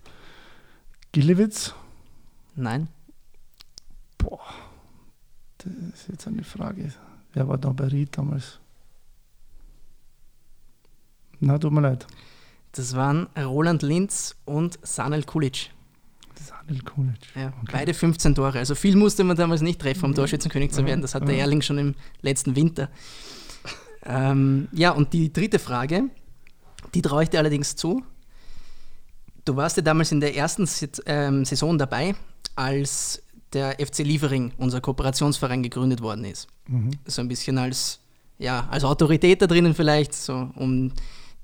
[1.11, 1.73] Gillewitz?
[2.55, 2.87] Nein.
[4.17, 4.39] Boah,
[5.57, 6.93] das ist jetzt eine Frage.
[7.33, 8.59] Wer war da bei Ried damals?
[11.39, 12.05] Na, tut mir leid.
[12.71, 15.71] Das waren Roland Linz und Sanel Kulic.
[16.39, 17.19] Sanel Kulic.
[17.35, 17.71] Ja, okay.
[17.71, 18.59] Beide 15 Tore.
[18.59, 21.01] Also viel musste man damals nicht treffen, um Torschützenkönig zu werden.
[21.01, 22.89] Das hat der Erling schon im letzten Winter.
[24.05, 26.03] Ähm, ja, und die dritte Frage,
[26.93, 28.03] die traue ich dir allerdings zu.
[29.45, 30.67] Du warst ja damals in der ersten
[31.05, 32.15] ähm, Saison dabei,
[32.55, 36.47] als der FC Liefering, unser Kooperationsverein, gegründet worden ist.
[36.67, 36.91] Mhm.
[37.05, 37.99] So ein bisschen als,
[38.37, 40.93] ja, als Autorität da drinnen vielleicht, so um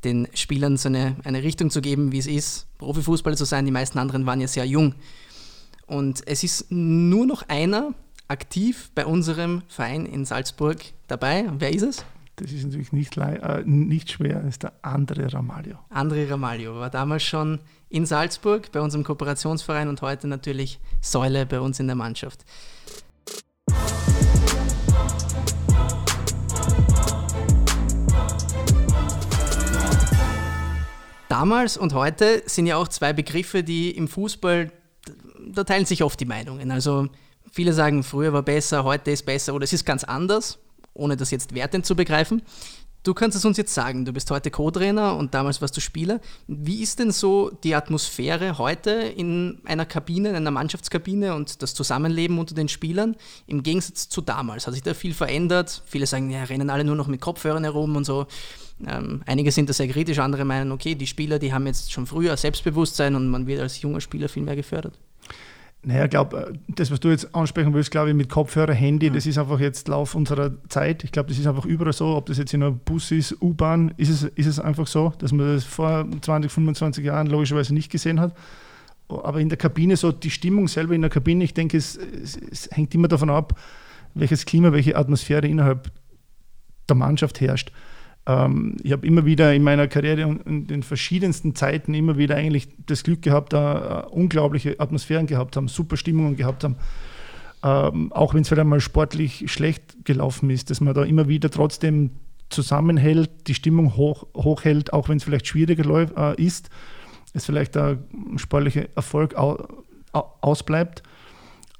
[0.05, 3.65] den Spielern so eine, eine Richtung zu geben, wie es ist, Profifußballer zu sein.
[3.65, 4.95] Die meisten anderen waren ja sehr jung.
[5.87, 7.93] Und es ist nur noch einer
[8.27, 11.45] aktiv bei unserem Verein in Salzburg dabei.
[11.57, 12.05] Wer ist es?
[12.37, 15.77] Das ist natürlich nicht, äh, nicht schwer, das ist der André Ramalho.
[15.89, 21.61] André Ramalho war damals schon in Salzburg bei unserem Kooperationsverein und heute natürlich Säule bei
[21.61, 22.43] uns in der Mannschaft.
[31.35, 34.71] Damals und heute sind ja auch zwei Begriffe, die im Fußball,
[35.51, 36.71] da teilen sich oft die Meinungen.
[36.71, 37.09] Also
[37.51, 40.59] viele sagen, früher war besser, heute ist besser oder es ist ganz anders,
[40.93, 42.41] ohne das jetzt wertend zu begreifen.
[43.05, 46.19] Du kannst es uns jetzt sagen, du bist heute Co-Trainer und damals warst du Spieler.
[46.47, 51.75] Wie ist denn so die Atmosphäre heute in einer Kabine, in einer Mannschaftskabine und das
[51.75, 53.15] Zusammenleben unter den Spielern
[53.45, 54.65] im Gegensatz zu damals?
[54.65, 55.83] Hat sich da viel verändert?
[55.85, 58.25] Viele sagen, ja, rennen alle nur noch mit Kopfhörern herum und so.
[58.87, 62.07] Ähm, einige sind da sehr kritisch, andere meinen, okay, die Spieler, die haben jetzt schon
[62.07, 64.97] früher Selbstbewusstsein und man wird als junger Spieler viel mehr gefördert.
[65.87, 69.11] Naja, ich glaube, äh, das, was du jetzt ansprechen willst, glaube ich, mit Kopfhörer, Handy,
[69.11, 71.03] das ist einfach jetzt Lauf unserer Zeit.
[71.03, 73.93] Ich glaube, das ist einfach überall so, ob das jetzt in einem Bus ist, U-Bahn,
[73.97, 77.91] ist es, ist es einfach so, dass man das vor 20, 25 Jahren logischerweise nicht
[77.91, 78.35] gesehen hat.
[79.07, 82.35] Aber in der Kabine, so die Stimmung selber in der Kabine, ich denke, es, es,
[82.35, 83.59] es hängt immer davon ab,
[84.15, 85.91] welches Klima, welche Atmosphäre innerhalb
[86.89, 87.71] der Mannschaft herrscht.
[88.27, 92.35] Ähm, ich habe immer wieder in meiner Karriere und in den verschiedensten Zeiten immer wieder
[92.35, 96.75] eigentlich das Glück gehabt, da uh, unglaubliche Atmosphären gehabt haben, super Stimmungen gehabt haben.
[97.63, 101.49] Ähm, auch wenn es vielleicht einmal sportlich schlecht gelaufen ist, dass man da immer wieder
[101.49, 102.11] trotzdem
[102.49, 106.69] zusammenhält, die Stimmung hoch, hochhält, auch wenn es vielleicht schwieriger äh, ist,
[107.33, 107.97] es vielleicht der
[108.37, 109.67] sportliche Erfolg au,
[110.13, 111.03] ausbleibt.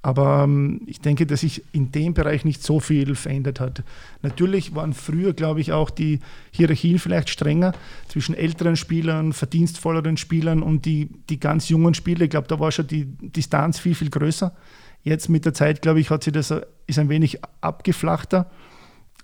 [0.06, 3.82] Aber ähm, ich denke, dass sich in dem Bereich nicht so viel verändert hat.
[4.22, 6.20] Natürlich waren früher, glaube ich, auch die
[6.52, 7.74] Hierarchien vielleicht strenger
[8.08, 12.22] zwischen älteren Spielern, verdienstvolleren Spielern und die, die ganz jungen Spieler.
[12.22, 14.56] Ich glaube, da war schon die Distanz viel, viel größer.
[15.02, 16.54] Jetzt mit der Zeit, glaube ich, hat sie das
[16.86, 18.52] ist ein wenig abgeflachter.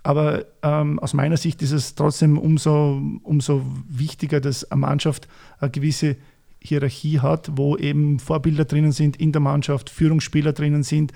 [0.01, 5.27] Aber ähm, aus meiner Sicht ist es trotzdem umso, umso wichtiger, dass eine Mannschaft
[5.59, 6.15] eine gewisse
[6.63, 11.11] Hierarchie hat, wo eben Vorbilder drinnen sind in der Mannschaft, Führungsspieler drinnen sind,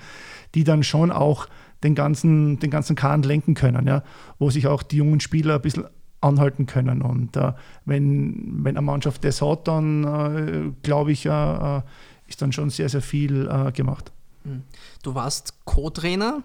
[0.54, 1.46] die dann schon auch
[1.84, 4.02] den ganzen, den ganzen Kahn lenken können, ja,
[4.38, 5.84] wo sich auch die jungen Spieler ein bisschen
[6.20, 7.02] anhalten können.
[7.02, 7.52] Und äh,
[7.84, 11.30] wenn, wenn eine Mannschaft das hat, dann äh, glaube ich, äh,
[11.78, 11.82] äh
[12.28, 14.10] ist dann schon sehr, sehr viel äh, gemacht.
[14.42, 14.62] Hm.
[15.04, 16.42] Du warst Co-Trainer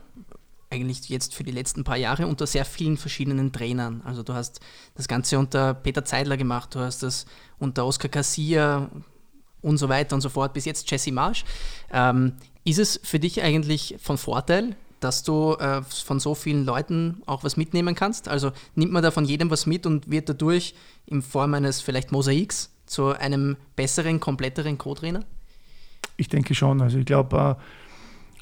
[0.72, 4.02] eigentlich jetzt für die letzten paar Jahre unter sehr vielen verschiedenen Trainern.
[4.06, 4.62] Also du hast
[4.96, 7.26] das Ganze unter Peter Zeidler gemacht, du hast das
[7.60, 8.90] unter Oskar Kassier
[9.62, 11.44] und so weiter und so fort, bis jetzt Jesse Marsch.
[11.92, 17.22] Ähm, ist es für dich eigentlich von Vorteil, dass du äh, von so vielen Leuten
[17.26, 18.30] auch was mitnehmen kannst?
[18.30, 20.74] Also nimmt man da von jedem was mit und wird dadurch
[21.06, 25.26] in Form eines vielleicht Mosaiks zu einem besseren, kompletteren Co-Trainer?
[26.18, 26.82] Ich denke schon.
[26.82, 27.81] Also ich glaube, äh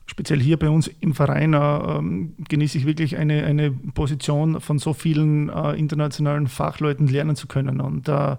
[0.10, 4.94] speziell hier bei uns im Verein äh, genieße ich wirklich eine, eine Position von so
[4.94, 7.80] vielen äh, internationalen Fachleuten lernen zu können.
[7.80, 8.36] Und äh,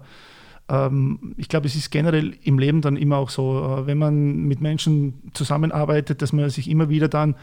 [0.67, 4.43] ähm, ich glaube, es ist generell im Leben dann immer auch so, äh, wenn man
[4.43, 7.35] mit Menschen zusammenarbeitet, dass man sich immer wieder dann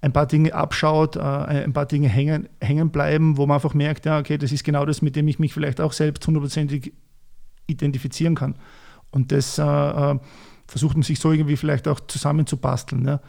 [0.00, 4.06] ein paar Dinge abschaut, äh, ein paar Dinge hängen, hängen bleiben, wo man einfach merkt,
[4.06, 6.94] ja, okay, das ist genau das, mit dem ich mich vielleicht auch selbst hundertprozentig
[7.66, 8.54] identifizieren kann.
[9.10, 10.18] Und das äh,
[10.66, 13.06] versucht man sich so irgendwie vielleicht auch zusammenzubasteln.
[13.06, 13.20] Ja.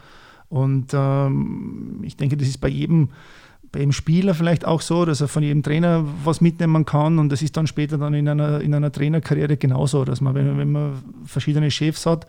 [0.48, 3.10] Und ähm, ich denke, das ist bei jedem,
[3.72, 7.18] bei jedem Spieler vielleicht auch so, dass er von jedem Trainer was mitnehmen kann.
[7.18, 10.58] Und das ist dann später dann in einer, in einer Trainerkarriere genauso, dass man, wenn,
[10.58, 10.92] wenn man
[11.24, 12.26] verschiedene Chefs hat,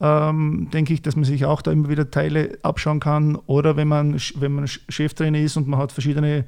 [0.00, 3.36] ähm, denke ich, dass man sich auch da immer wieder Teile abschauen kann.
[3.46, 6.44] Oder wenn man, wenn man Cheftrainer ist und man hat verschiedene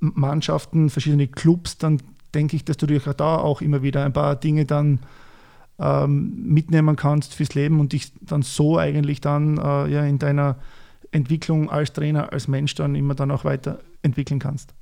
[0.00, 2.00] Mannschaften, verschiedene Clubs, dann
[2.34, 4.98] denke ich, dass du dich da auch immer wieder ein paar Dinge dann
[5.78, 10.56] ähm, mitnehmen kannst fürs Leben und dich dann so eigentlich dann äh, ja, in deiner
[11.10, 14.74] Entwicklung als Trainer, als Mensch dann immer dann auch weiterentwickeln kannst.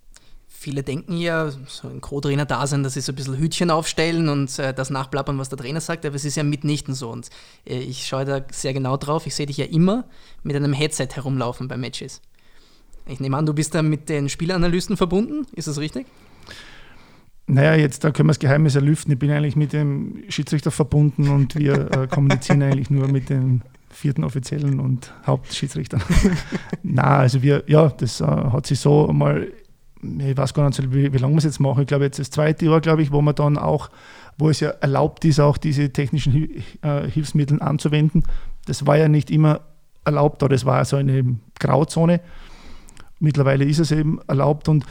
[0.48, 4.28] Viele denken ja, so ein Co-Trainer da sein, dass sie so ein bisschen Hütchen aufstellen
[4.28, 7.10] und äh, das nachplappern, was der Trainer sagt, aber es ist ja mitnichten so.
[7.10, 7.30] Und
[7.66, 9.26] äh, ich schaue da sehr genau drauf.
[9.26, 10.04] Ich sehe dich ja immer
[10.44, 12.20] mit einem Headset herumlaufen bei Matches.
[13.06, 16.06] Ich nehme an, du bist da mit den Spielanalysten verbunden, ist das richtig?
[17.52, 19.12] Naja, jetzt da können wir das Geheimnis erlüften.
[19.12, 23.62] Ich bin eigentlich mit dem Schiedsrichter verbunden und wir äh, kommunizieren eigentlich nur mit den
[23.90, 26.02] vierten Offiziellen und Hauptschiedsrichtern.
[26.82, 29.48] Na, also wir, ja, das äh, hat sich so mal,
[30.02, 31.82] ich weiß gar nicht, wie, wie lange wir es jetzt machen.
[31.82, 33.90] Ich glaube, jetzt das zweite Jahr, glaube ich, wo man dann auch,
[34.38, 38.22] wo es ja erlaubt ist, auch diese technischen äh, Hilfsmittel anzuwenden.
[38.64, 39.60] Das war ja nicht immer
[40.06, 42.20] erlaubt, oder das war so eine Grauzone.
[43.20, 44.86] Mittlerweile ist es eben erlaubt und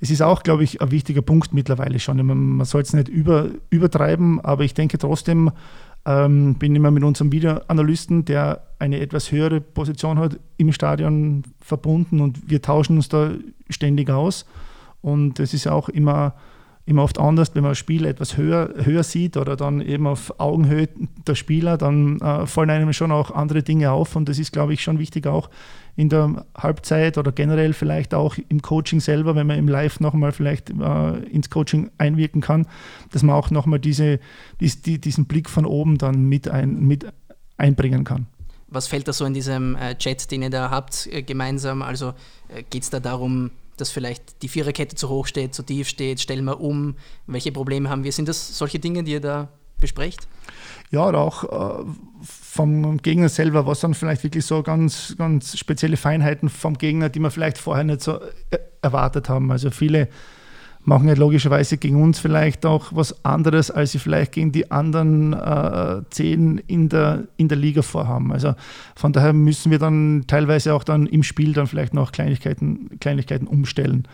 [0.00, 2.24] es ist auch, glaube ich, ein wichtiger Punkt mittlerweile schon.
[2.24, 5.50] Man, man soll es nicht über, übertreiben, aber ich denke trotzdem,
[6.06, 12.20] ähm, bin immer mit unserem Videoanalysten, der eine etwas höhere Position hat, im Stadion verbunden
[12.20, 13.32] und wir tauschen uns da
[13.68, 14.46] ständig aus.
[15.02, 16.34] Und es ist auch immer,
[16.90, 20.38] immer oft anders, wenn man das Spiel etwas höher, höher sieht oder dann eben auf
[20.38, 20.88] Augenhöhe
[21.26, 24.16] der Spieler, dann äh, fallen einem schon auch andere Dinge auf.
[24.16, 25.48] Und das ist, glaube ich, schon wichtig auch
[25.96, 30.32] in der Halbzeit oder generell vielleicht auch im Coaching selber, wenn man im Live nochmal
[30.32, 32.66] vielleicht äh, ins Coaching einwirken kann,
[33.12, 34.18] dass man auch nochmal diese,
[34.60, 37.06] dies, die, diesen Blick von oben dann mit, ein, mit
[37.56, 38.26] einbringen kann.
[38.68, 41.82] Was fällt da so in diesem äh, Chat, den ihr da habt, äh, gemeinsam?
[41.82, 42.14] Also
[42.48, 43.50] äh, geht es da darum,
[43.80, 47.88] dass vielleicht die Viererkette zu hoch steht, zu tief steht, stellen wir um, welche Probleme
[47.88, 48.12] haben wir?
[48.12, 49.48] Sind das solche Dinge, die ihr da
[49.80, 50.28] besprecht?
[50.90, 51.44] Ja, oder auch
[51.80, 51.84] äh,
[52.22, 57.20] vom Gegner selber, was dann vielleicht wirklich so ganz, ganz spezielle Feinheiten vom Gegner, die
[57.20, 59.50] wir vielleicht vorher nicht so äh, erwartet haben.
[59.52, 60.08] Also viele
[60.82, 65.32] machen ja logischerweise gegen uns vielleicht auch was anderes, als sie vielleicht gegen die anderen
[65.34, 68.32] äh, zehn in der, in der Liga vorhaben.
[68.32, 68.54] Also
[68.96, 73.46] von daher müssen wir dann teilweise auch dann im Spiel dann vielleicht noch Kleinigkeiten, Kleinigkeiten
[73.46, 74.08] umstellen.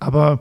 [0.00, 0.40] Aber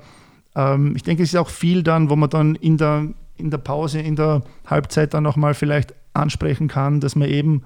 [0.56, 3.08] ähm, ich denke, es ist auch viel dann, wo man dann in der
[3.38, 7.64] in der Pause, in der Halbzeit dann nochmal vielleicht ansprechen kann, dass man eben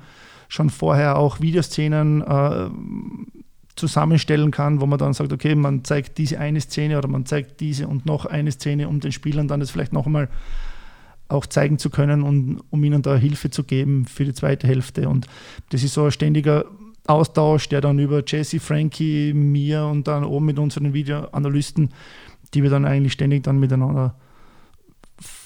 [0.48, 2.69] schon vorher auch Videoszenen äh,
[3.80, 7.60] zusammenstellen kann, wo man dann sagt, okay, man zeigt diese eine Szene oder man zeigt
[7.60, 10.30] diese und noch eine Szene, um den Spielern dann das vielleicht nochmal
[11.28, 15.08] auch zeigen zu können und um ihnen da Hilfe zu geben für die zweite Hälfte.
[15.08, 15.28] Und
[15.70, 16.65] das ist so ein ständiger
[17.08, 21.89] Austausch, der dann über Jesse, Frankie, mir und dann oben mit unseren Videoanalysten,
[22.54, 24.15] die wir dann eigentlich ständig dann miteinander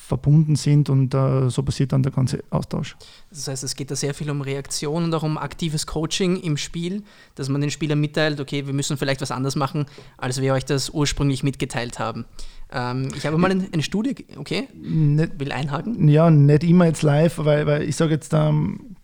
[0.05, 2.97] verbunden sind und äh, so passiert dann der ganze Austausch.
[3.29, 6.57] Das heißt, es geht da sehr viel um Reaktion und auch um aktives Coaching im
[6.57, 7.03] Spiel,
[7.35, 9.85] dass man den Spielern mitteilt, okay, wir müssen vielleicht was anders machen,
[10.17, 12.25] als wir euch das ursprünglich mitgeteilt haben.
[12.71, 16.09] Ähm, ich habe mal eine, eine Studie, okay, nicht, will einhaken.
[16.09, 18.97] Ja, nicht immer jetzt live, weil, weil ich sage jetzt, ähm,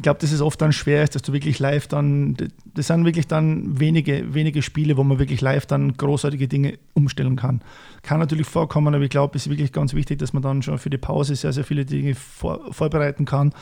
[0.00, 2.34] ich glaube, dass es oft dann schwer ist, dass du wirklich live dann,
[2.72, 7.36] das sind wirklich dann wenige, wenige Spiele, wo man wirklich live dann großartige Dinge umstellen
[7.36, 7.60] kann.
[8.00, 10.78] Kann natürlich vorkommen, aber ich glaube, es ist wirklich ganz wichtig, dass man dann schon
[10.78, 13.52] für die Pause sehr, sehr viele Dinge vor, vorbereiten kann.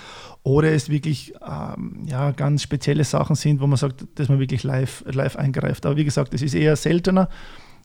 [0.45, 4.63] Oder es wirklich ähm, ja, ganz spezielle Sachen sind, wo man sagt, dass man wirklich
[4.63, 5.87] live, live eingreift.
[5.87, 7.31] Aber wie gesagt, das ist eher seltener.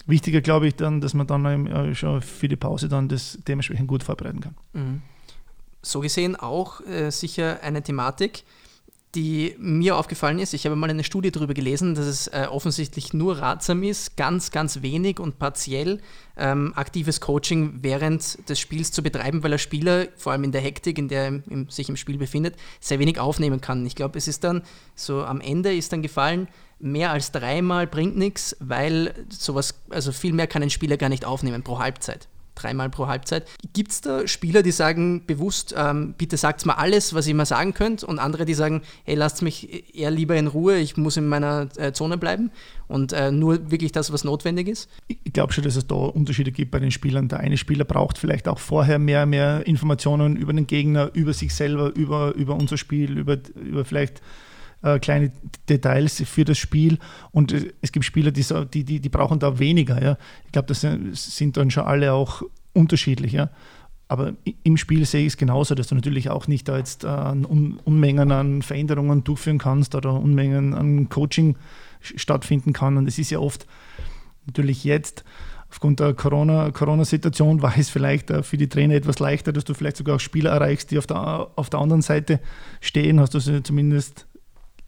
[0.06, 3.88] Wichtiger glaube ich dann, dass man dann äh, schon für die Pause dann das dementsprechend
[3.88, 4.54] gut vorbereiten kann.
[4.74, 5.02] Mhm
[5.84, 8.43] so gesehen auch äh, sicher eine Thematik,
[9.15, 10.56] die mir aufgefallen ist.
[10.56, 14.50] Ich habe mal eine Studie darüber gelesen, dass es äh, offensichtlich nur ratsam ist, ganz,
[14.50, 16.00] ganz wenig und partiell
[16.36, 20.62] ähm, aktives Coaching während des Spiels zu betreiben, weil der Spieler, vor allem in der
[20.62, 23.86] Hektik, in der er im, sich im Spiel befindet, sehr wenig aufnehmen kann.
[23.86, 24.63] Ich glaube, es ist dann
[24.96, 26.48] so am Ende ist dann gefallen,
[26.80, 31.24] mehr als dreimal bringt nichts, weil sowas, also viel mehr kann ein Spieler gar nicht
[31.24, 33.48] aufnehmen pro Halbzeit dreimal pro Halbzeit.
[33.74, 37.46] Gibt es da Spieler, die sagen bewusst, ähm, bitte sagt mal alles, was ihr mal
[37.46, 41.18] sagen könnt, und andere, die sagen, hey, lasst mich eher lieber in Ruhe, ich muss
[41.18, 42.52] in meiner äh, Zone bleiben
[42.88, 44.89] und äh, nur wirklich das, was notwendig ist?
[45.08, 47.28] Ich glaube schon, dass es da Unterschiede gibt bei den Spielern.
[47.28, 51.54] Der eine Spieler braucht vielleicht auch vorher mehr, mehr Informationen über den Gegner, über sich
[51.54, 54.22] selber, über, über unser Spiel, über, über vielleicht
[54.84, 55.32] äh, kleine
[55.69, 57.00] Details für das Spiel.
[57.32, 60.02] Und äh, es gibt Spieler, die, die, die, die brauchen da weniger.
[60.02, 60.17] Ja.
[60.46, 60.82] Ich glaube, das
[61.13, 62.43] sind dann schon alle auch
[62.74, 63.32] unterschiedlich.
[63.32, 63.50] Ja.
[64.07, 64.34] Aber
[64.64, 68.32] im Spiel sehe ich es genauso, dass du natürlich auch nicht da jetzt äh, Unmengen
[68.32, 71.57] an Veränderungen durchführen kannst oder Unmengen an Coaching
[71.99, 72.97] stattfinden kann.
[72.97, 73.66] Und es ist ja oft
[74.45, 75.24] natürlich jetzt
[75.70, 80.18] aufgrund der Corona-Situation war es vielleicht für die Trainer etwas leichter, dass du vielleicht sogar
[80.18, 82.39] auch Spieler erreichst, die auf der, auf der anderen Seite
[82.80, 83.20] stehen.
[83.20, 84.28] Hast du sie zumindest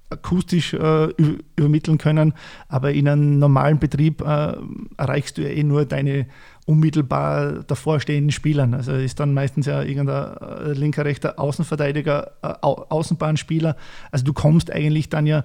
[0.10, 1.08] akustisch äh,
[1.56, 2.34] übermitteln können,
[2.68, 4.54] aber in einem normalen Betrieb äh,
[4.98, 6.28] erreichst du ja eh nur deine
[6.66, 8.74] unmittelbar davorstehenden Spielern.
[8.74, 13.76] Also ist dann meistens ja irgendein äh, linker, rechter Außenverteidiger, äh, Außenbahnspieler.
[14.12, 15.44] Also du kommst eigentlich dann ja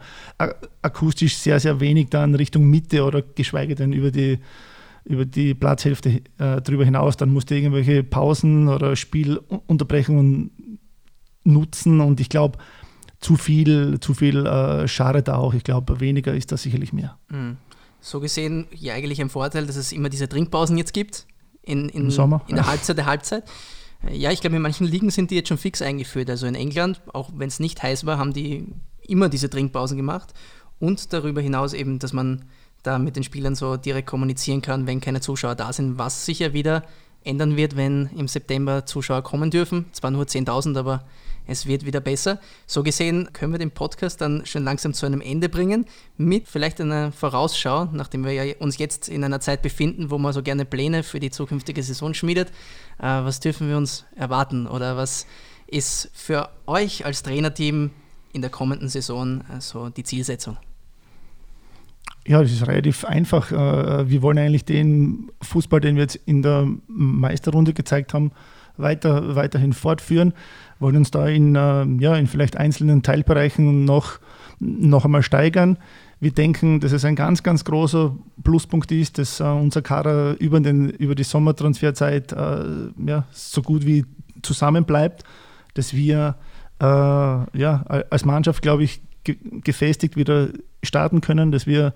[0.83, 4.39] akustisch sehr, sehr wenig dann Richtung Mitte oder geschweige denn über die
[5.05, 10.79] über die Platzhälfte äh, drüber hinaus, dann musst du irgendwelche Pausen oder Spielunterbrechungen
[11.43, 12.59] nutzen und ich glaube,
[13.21, 15.55] zu viel, zu viel äh, schadet auch.
[15.55, 17.19] Ich glaube, weniger ist da sicherlich mehr.
[17.29, 17.59] Mhm.
[18.01, 21.27] So gesehen, ja, eigentlich ein Vorteil, dass es immer diese Trinkpausen jetzt gibt.
[21.63, 22.43] In, in, Im Sommer.
[22.49, 23.45] In der Halbzeit der Halbzeit.
[24.11, 26.31] Ja, ich glaube, in manchen Ligen sind die jetzt schon fix eingeführt.
[26.31, 28.67] Also in England, auch wenn es nicht heiß war, haben die
[29.07, 30.33] immer diese Trinkpausen gemacht.
[30.79, 32.47] Und darüber hinaus eben, dass man
[32.83, 36.39] da mit den Spielern so direkt kommunizieren kann, wenn keine Zuschauer da sind, was sich
[36.39, 36.85] ja wieder
[37.25, 39.87] ändern wird, wenn im September Zuschauer kommen dürfen.
[39.93, 41.05] Zwar nur 10.000, aber
[41.47, 42.39] es wird wieder besser.
[42.67, 46.81] So gesehen können wir den Podcast dann schon langsam zu einem Ende bringen, mit vielleicht
[46.81, 51.03] einer Vorausschau, nachdem wir uns jetzt in einer Zeit befinden, wo man so gerne Pläne
[51.03, 52.51] für die zukünftige Saison schmiedet.
[52.99, 55.27] Äh, was dürfen wir uns erwarten oder was
[55.67, 57.91] ist für euch als Trainerteam
[58.33, 60.57] in der kommenden Saison äh, so die Zielsetzung?
[62.27, 63.51] Ja, das ist relativ einfach.
[63.51, 68.33] Äh, wir wollen eigentlich den Fußball, den wir jetzt in der Meisterrunde gezeigt haben,
[68.77, 70.33] weiter, weiterhin fortführen.
[70.79, 74.19] Wir wollen uns da in, äh, ja, in vielleicht einzelnen Teilbereichen noch,
[74.59, 75.79] noch einmal steigern.
[76.21, 78.15] Wir denken, dass es ein ganz, ganz großer
[78.45, 84.05] Pluspunkt ist, dass uh, unser Kader über, den, über die Sommertransferzeit ja, so gut wie
[84.43, 85.25] zusammen bleibt,
[85.73, 86.37] dass wir
[86.79, 89.01] ja, als Mannschaft, glaube ich,
[89.35, 90.49] gefestigt wieder
[90.83, 91.95] starten können, dass wir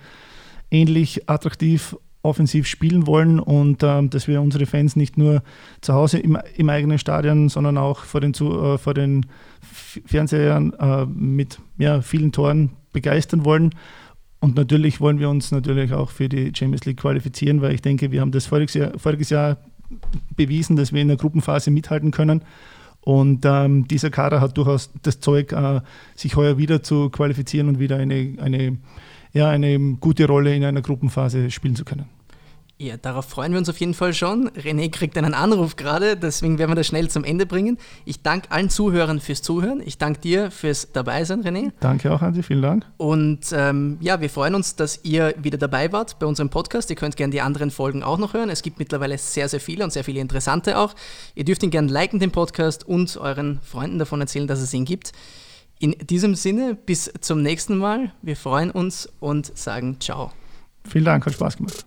[0.70, 5.42] ähnlich attraktiv offensiv spielen wollen und äh, dass wir unsere Fans nicht nur
[5.82, 9.26] zu Hause im, im eigenen Stadion, sondern auch vor den, äh, vor den
[10.06, 13.74] Fernsehern äh, mit ja, vielen Toren begeistern wollen.
[14.40, 18.10] Und natürlich wollen wir uns natürlich auch für die Champions League qualifizieren, weil ich denke,
[18.10, 19.58] wir haben das voriges Jahr, voriges Jahr
[20.34, 22.42] bewiesen, dass wir in der Gruppenphase mithalten können.
[23.04, 25.80] Und ähm, dieser Kader hat durchaus das Zeug, äh,
[26.14, 28.78] sich heuer wieder zu qualifizieren und wieder eine, eine,
[29.34, 32.06] ja, eine gute Rolle in einer Gruppenphase spielen zu können.
[32.76, 34.50] Ja, darauf freuen wir uns auf jeden Fall schon.
[34.50, 37.78] René kriegt einen Anruf gerade, deswegen werden wir das schnell zum Ende bringen.
[38.04, 39.80] Ich danke allen Zuhörern fürs Zuhören.
[39.84, 41.70] Ich danke dir fürs Dabeisein, René.
[41.78, 42.84] Danke auch, Hansi, vielen Dank.
[42.96, 46.90] Und ähm, ja, wir freuen uns, dass ihr wieder dabei wart bei unserem Podcast.
[46.90, 48.50] Ihr könnt gerne die anderen Folgen auch noch hören.
[48.50, 50.96] Es gibt mittlerweile sehr, sehr viele und sehr viele interessante auch.
[51.36, 54.84] Ihr dürft ihn gerne liken, den Podcast, und euren Freunden davon erzählen, dass es ihn
[54.84, 55.12] gibt.
[55.78, 58.12] In diesem Sinne, bis zum nächsten Mal.
[58.20, 60.32] Wir freuen uns und sagen Ciao.
[60.88, 61.86] Vielen Dank, hat Spaß gemacht.